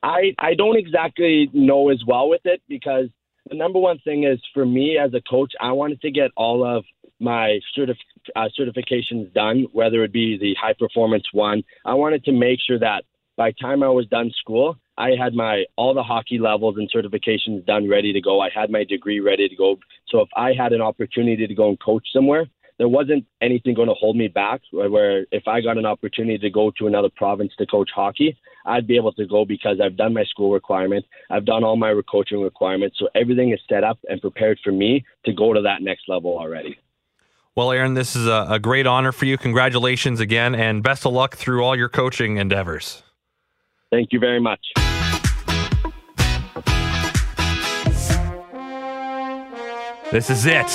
I 0.00 0.32
I 0.38 0.54
don't 0.54 0.76
exactly 0.76 1.50
know 1.52 1.88
as 1.88 2.00
well 2.06 2.28
with 2.28 2.42
it 2.44 2.62
because 2.68 3.08
the 3.50 3.56
number 3.56 3.80
one 3.80 3.98
thing 4.04 4.22
is 4.22 4.38
for 4.54 4.64
me 4.64 4.96
as 4.96 5.12
a 5.12 5.20
coach, 5.28 5.52
I 5.60 5.72
wanted 5.72 6.00
to 6.02 6.12
get 6.12 6.30
all 6.36 6.64
of 6.64 6.84
my 7.18 7.58
certif- 7.76 7.96
uh, 8.36 8.48
certifications 8.56 9.34
done, 9.34 9.66
whether 9.72 10.04
it 10.04 10.12
be 10.12 10.38
the 10.38 10.54
high 10.54 10.74
performance 10.78 11.24
one. 11.32 11.64
I 11.84 11.94
wanted 11.94 12.24
to 12.26 12.32
make 12.32 12.60
sure 12.64 12.78
that 12.78 13.02
by 13.36 13.50
time 13.60 13.82
I 13.82 13.88
was 13.88 14.06
done 14.06 14.30
school, 14.38 14.76
I 14.98 15.10
had 15.10 15.32
my 15.32 15.64
all 15.76 15.94
the 15.94 16.02
hockey 16.02 16.38
levels 16.38 16.76
and 16.76 16.90
certifications 16.90 17.64
done, 17.64 17.88
ready 17.88 18.12
to 18.12 18.20
go. 18.20 18.40
I 18.40 18.50
had 18.52 18.68
my 18.68 18.82
degree 18.82 19.20
ready 19.20 19.48
to 19.48 19.56
go. 19.56 19.78
So 20.08 20.20
if 20.20 20.28
I 20.36 20.52
had 20.52 20.72
an 20.72 20.80
opportunity 20.80 21.46
to 21.46 21.54
go 21.54 21.68
and 21.68 21.80
coach 21.80 22.04
somewhere, 22.12 22.46
there 22.78 22.88
wasn't 22.88 23.24
anything 23.40 23.74
going 23.74 23.88
to 23.88 23.94
hold 23.94 24.16
me 24.16 24.26
back. 24.26 24.60
Where 24.72 25.24
if 25.30 25.46
I 25.46 25.60
got 25.60 25.78
an 25.78 25.86
opportunity 25.86 26.38
to 26.38 26.50
go 26.50 26.72
to 26.78 26.88
another 26.88 27.10
province 27.14 27.52
to 27.58 27.66
coach 27.66 27.90
hockey, 27.94 28.36
I'd 28.66 28.88
be 28.88 28.96
able 28.96 29.12
to 29.12 29.26
go 29.26 29.44
because 29.44 29.80
I've 29.80 29.96
done 29.96 30.14
my 30.14 30.24
school 30.24 30.52
requirements, 30.52 31.06
I've 31.30 31.44
done 31.44 31.62
all 31.62 31.76
my 31.76 31.98
coaching 32.10 32.42
requirements, 32.42 32.96
so 32.98 33.08
everything 33.14 33.52
is 33.52 33.60
set 33.68 33.84
up 33.84 33.98
and 34.08 34.20
prepared 34.20 34.58
for 34.64 34.72
me 34.72 35.04
to 35.26 35.32
go 35.32 35.52
to 35.52 35.62
that 35.62 35.80
next 35.80 36.08
level 36.08 36.36
already. 36.36 36.76
Well, 37.54 37.70
Aaron, 37.70 37.94
this 37.94 38.16
is 38.16 38.26
a, 38.26 38.46
a 38.50 38.58
great 38.58 38.86
honor 38.86 39.12
for 39.12 39.26
you. 39.26 39.38
Congratulations 39.38 40.18
again, 40.18 40.56
and 40.56 40.82
best 40.82 41.06
of 41.06 41.12
luck 41.12 41.36
through 41.36 41.64
all 41.64 41.76
your 41.76 41.88
coaching 41.88 42.36
endeavors. 42.36 43.02
Thank 43.90 44.12
you 44.12 44.18
very 44.18 44.40
much. 44.40 44.60
This 50.10 50.30
is 50.30 50.46
it. 50.46 50.66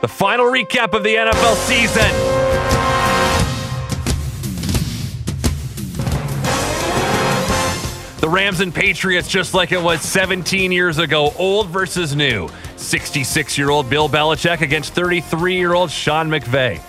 The 0.00 0.08
final 0.08 0.46
recap 0.46 0.94
of 0.94 1.02
the 1.02 1.14
NFL 1.14 1.54
season. 1.66 2.10
The 8.22 8.28
Rams 8.28 8.60
and 8.60 8.74
Patriots, 8.74 9.28
just 9.28 9.52
like 9.52 9.72
it 9.72 9.82
was 9.82 10.00
17 10.00 10.72
years 10.72 10.96
ago, 10.96 11.34
old 11.36 11.68
versus 11.68 12.16
new. 12.16 12.48
66 12.76 13.58
year 13.58 13.68
old 13.68 13.90
Bill 13.90 14.08
Belichick 14.08 14.62
against 14.62 14.94
33 14.94 15.56
year 15.56 15.74
old 15.74 15.90
Sean 15.90 16.30
McVay. 16.30 16.80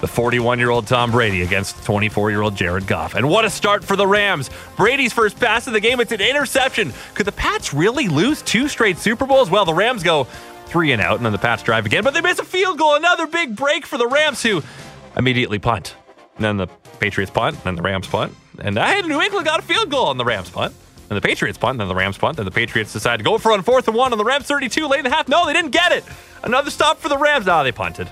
The 0.00 0.08
41 0.08 0.60
year 0.60 0.70
old 0.70 0.86
Tom 0.86 1.10
Brady 1.10 1.42
against 1.42 1.84
24 1.84 2.30
year 2.30 2.42
old 2.42 2.54
Jared 2.54 2.86
Goff. 2.86 3.16
And 3.16 3.28
what 3.28 3.44
a 3.44 3.50
start 3.50 3.82
for 3.82 3.96
the 3.96 4.06
Rams. 4.06 4.48
Brady's 4.76 5.12
first 5.12 5.38
pass 5.40 5.66
of 5.66 5.72
the 5.72 5.80
game, 5.80 5.98
it's 5.98 6.12
an 6.12 6.20
interception. 6.20 6.92
Could 7.14 7.26
the 7.26 7.32
Pats 7.32 7.74
really 7.74 8.06
lose 8.06 8.42
two 8.42 8.68
straight 8.68 8.98
Super 8.98 9.26
Bowls? 9.26 9.50
Well, 9.50 9.64
the 9.64 9.74
Rams 9.74 10.04
go 10.04 10.28
three 10.72 10.92
and 10.92 11.02
out, 11.02 11.16
and 11.16 11.24
then 11.24 11.32
the 11.32 11.38
Pats 11.38 11.62
drive 11.62 11.84
again, 11.84 12.02
but 12.02 12.14
they 12.14 12.22
miss 12.22 12.38
a 12.38 12.44
field 12.44 12.78
goal. 12.78 12.94
Another 12.94 13.26
big 13.26 13.54
break 13.54 13.84
for 13.84 13.98
the 13.98 14.06
Rams, 14.06 14.42
who 14.42 14.62
immediately 15.16 15.58
punt. 15.58 15.94
And 16.36 16.44
then 16.44 16.56
the 16.56 16.66
Patriots 16.98 17.30
punt, 17.30 17.56
and 17.56 17.64
then 17.64 17.76
the 17.76 17.82
Rams 17.82 18.06
punt. 18.06 18.34
And 18.58 18.78
I 18.78 18.88
had 18.88 19.04
New 19.04 19.20
England 19.20 19.44
got 19.44 19.60
a 19.60 19.62
field 19.62 19.90
goal 19.90 20.06
on 20.06 20.16
the 20.16 20.24
Rams 20.24 20.48
punt. 20.48 20.74
And 21.10 21.16
the 21.16 21.20
Patriots 21.20 21.58
punt, 21.58 21.72
and 21.72 21.80
then 21.80 21.88
the 21.88 21.94
Rams 21.94 22.16
punt. 22.16 22.38
Then 22.38 22.46
the 22.46 22.50
Patriots 22.50 22.90
decide 22.90 23.18
to 23.18 23.22
go 23.22 23.36
for 23.36 23.52
on 23.52 23.62
fourth 23.62 23.86
and 23.86 23.94
one 23.94 24.12
on 24.12 24.18
the 24.18 24.24
Rams 24.24 24.46
32 24.46 24.86
late 24.86 25.00
in 25.00 25.04
the 25.04 25.10
half. 25.10 25.28
No, 25.28 25.44
they 25.46 25.52
didn't 25.52 25.72
get 25.72 25.92
it. 25.92 26.04
Another 26.42 26.70
stop 26.70 26.98
for 26.98 27.10
the 27.10 27.18
Rams. 27.18 27.46
Ah, 27.46 27.62
they 27.62 27.72
punted. 27.72 28.08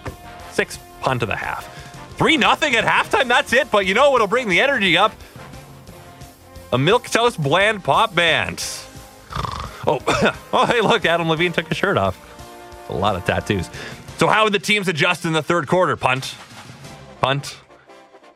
Six 0.52 0.78
punt 1.00 1.20
to 1.20 1.26
the 1.26 1.36
half. 1.36 1.64
Three 2.18 2.36
nothing 2.36 2.76
at 2.76 2.84
halftime. 2.84 3.28
That's 3.28 3.54
it. 3.54 3.70
But 3.70 3.86
you 3.86 3.94
know 3.94 4.10
what'll 4.10 4.26
bring 4.26 4.50
the 4.50 4.60
energy 4.60 4.98
up? 4.98 5.14
A 6.74 6.78
milk 6.78 7.08
toast 7.08 7.42
bland 7.42 7.82
pop 7.82 8.14
band. 8.14 8.62
Oh, 9.86 9.98
oh, 10.52 10.66
hey, 10.66 10.82
look, 10.82 11.06
Adam 11.06 11.26
Levine 11.30 11.52
took 11.52 11.68
his 11.68 11.78
shirt 11.78 11.96
off 11.96 12.29
a 12.90 12.96
lot 12.96 13.16
of 13.16 13.24
tattoos. 13.24 13.68
So, 14.18 14.28
how 14.28 14.44
would 14.44 14.52
the 14.52 14.58
teams 14.58 14.88
adjust 14.88 15.24
in 15.24 15.32
the 15.32 15.42
third 15.42 15.66
quarter? 15.66 15.96
Punt, 15.96 16.34
punt, 17.20 17.56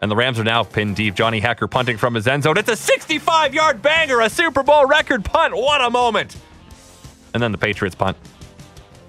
and 0.00 0.10
the 0.10 0.16
Rams 0.16 0.38
are 0.38 0.44
now 0.44 0.62
pinned 0.62 0.96
deep. 0.96 1.14
Johnny 1.14 1.40
Hekker 1.40 1.70
punting 1.70 1.96
from 1.96 2.14
his 2.14 2.26
end 2.26 2.42
zone. 2.42 2.58
It's 2.58 2.68
a 2.68 2.76
65 2.76 3.54
yard 3.54 3.82
banger, 3.82 4.20
a 4.20 4.30
Super 4.30 4.62
Bowl 4.62 4.86
record 4.86 5.24
punt. 5.24 5.56
What 5.56 5.80
a 5.82 5.90
moment. 5.90 6.36
And 7.32 7.42
then 7.42 7.52
the 7.52 7.58
Patriots 7.58 7.94
punt. 7.94 8.16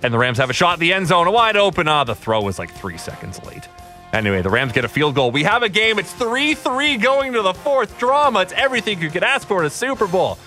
And 0.03 0.13
the 0.13 0.17
Rams 0.17 0.37
have 0.37 0.49
a 0.49 0.53
shot 0.53 0.75
in 0.75 0.79
the 0.79 0.93
end 0.93 1.07
zone, 1.07 1.31
wide 1.31 1.57
open. 1.57 1.87
Ah, 1.87 2.03
the 2.03 2.15
throw 2.15 2.41
was 2.41 2.59
like 2.59 2.73
three 2.75 2.97
seconds 2.97 3.43
late. 3.43 3.67
Anyway, 4.13 4.41
the 4.41 4.49
Rams 4.49 4.71
get 4.71 4.85
a 4.85 4.87
field 4.87 5.15
goal. 5.15 5.31
We 5.31 5.43
have 5.43 5.63
a 5.63 5.69
game. 5.69 5.99
It's 5.99 6.13
3 6.13 6.53
3 6.53 6.97
going 6.97 7.33
to 7.33 7.41
the 7.41 7.53
fourth 7.53 7.97
drama. 7.99 8.41
It's 8.41 8.53
everything 8.53 9.01
you 9.01 9.09
could 9.09 9.23
ask 9.23 9.47
for 9.47 9.59
in 9.59 9.65
a 9.65 9.69
Super 9.69 10.07
Bowl. 10.07 10.37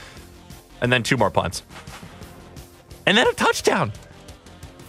And 0.80 0.90
then 0.90 1.02
two 1.02 1.18
more 1.18 1.30
punts. 1.30 1.62
And 3.04 3.18
then 3.18 3.26
a 3.26 3.32
touchdown. 3.32 3.92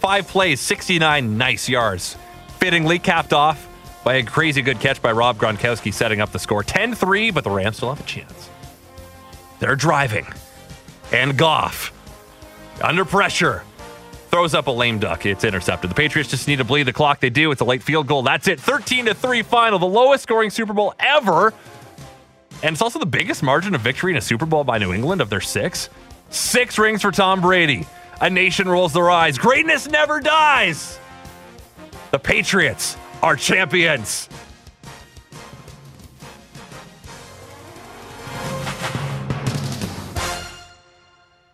Five 0.00 0.28
plays, 0.28 0.60
69 0.60 1.36
nice 1.36 1.68
yards. 1.68 2.16
Fittingly 2.58 2.98
capped 2.98 3.34
off 3.34 3.68
by 4.02 4.14
a 4.14 4.22
crazy 4.22 4.62
good 4.62 4.80
catch 4.80 5.02
by 5.02 5.12
Rob 5.12 5.36
Gronkowski, 5.36 5.92
setting 5.92 6.22
up 6.22 6.32
the 6.32 6.38
score 6.38 6.62
10 6.62 6.94
3, 6.94 7.30
but 7.30 7.44
the 7.44 7.50
Rams 7.50 7.76
still 7.76 7.90
have 7.90 8.00
a 8.00 8.08
chance. 8.08 8.48
They're 9.58 9.76
driving. 9.76 10.26
And 11.12 11.36
Goff, 11.36 11.92
under 12.82 13.04
pressure, 13.04 13.62
throws 14.30 14.54
up 14.54 14.68
a 14.68 14.70
lame 14.70 15.00
duck. 15.00 15.26
It's 15.26 15.44
intercepted. 15.44 15.90
The 15.90 15.94
Patriots 15.94 16.30
just 16.30 16.48
need 16.48 16.56
to 16.56 16.64
bleed 16.64 16.84
the 16.84 16.94
clock. 16.94 17.20
They 17.20 17.28
do. 17.28 17.50
It's 17.50 17.60
a 17.60 17.66
late 17.66 17.82
field 17.82 18.06
goal. 18.06 18.22
That's 18.22 18.48
it. 18.48 18.58
13 18.58 19.04
to 19.04 19.14
3 19.14 19.42
final, 19.42 19.78
the 19.78 19.84
lowest 19.84 20.22
scoring 20.22 20.48
Super 20.48 20.72
Bowl 20.72 20.94
ever. 20.98 21.52
And 22.62 22.72
it's 22.72 22.80
also 22.80 22.98
the 22.98 23.06
biggest 23.06 23.42
margin 23.42 23.74
of 23.74 23.82
victory 23.82 24.12
in 24.12 24.16
a 24.16 24.22
Super 24.22 24.46
Bowl 24.46 24.64
by 24.64 24.78
New 24.78 24.94
England 24.94 25.20
of 25.20 25.28
their 25.28 25.42
six. 25.42 25.90
Six 26.30 26.78
rings 26.78 27.02
for 27.02 27.10
Tom 27.10 27.42
Brady. 27.42 27.86
A 28.22 28.28
nation 28.28 28.68
rolls 28.68 28.92
their 28.92 29.10
eyes. 29.10 29.38
Greatness 29.38 29.88
never 29.88 30.20
dies. 30.20 30.98
The 32.10 32.18
Patriots 32.18 32.96
are 33.22 33.34
champions. 33.34 34.28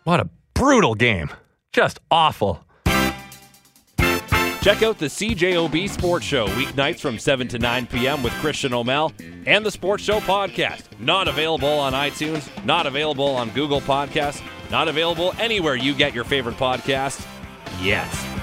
What 0.02 0.20
a 0.20 0.28
brutal 0.54 0.94
game. 0.94 1.30
Just 1.72 2.00
awful. 2.10 2.65
Check 4.66 4.82
out 4.82 4.98
the 4.98 5.06
CJOB 5.06 5.88
Sports 5.88 6.26
Show 6.26 6.48
weeknights 6.48 6.98
from 6.98 7.20
7 7.20 7.46
to 7.48 7.58
9 7.58 7.86
p.m. 7.86 8.22
with 8.24 8.32
Christian 8.34 8.74
O'Mel 8.74 9.12
and 9.46 9.64
the 9.64 9.70
Sports 9.70 10.02
Show 10.02 10.18
podcast. 10.18 10.82
Not 10.98 11.28
available 11.28 11.68
on 11.68 11.92
iTunes, 11.92 12.48
not 12.64 12.84
available 12.84 13.28
on 13.28 13.50
Google 13.50 13.80
Podcasts 13.80 14.42
not 14.70 14.88
available 14.88 15.32
anywhere 15.38 15.76
you 15.76 15.94
get 15.94 16.14
your 16.14 16.24
favorite 16.24 16.56
podcast 16.56 17.26
yet. 17.80 18.35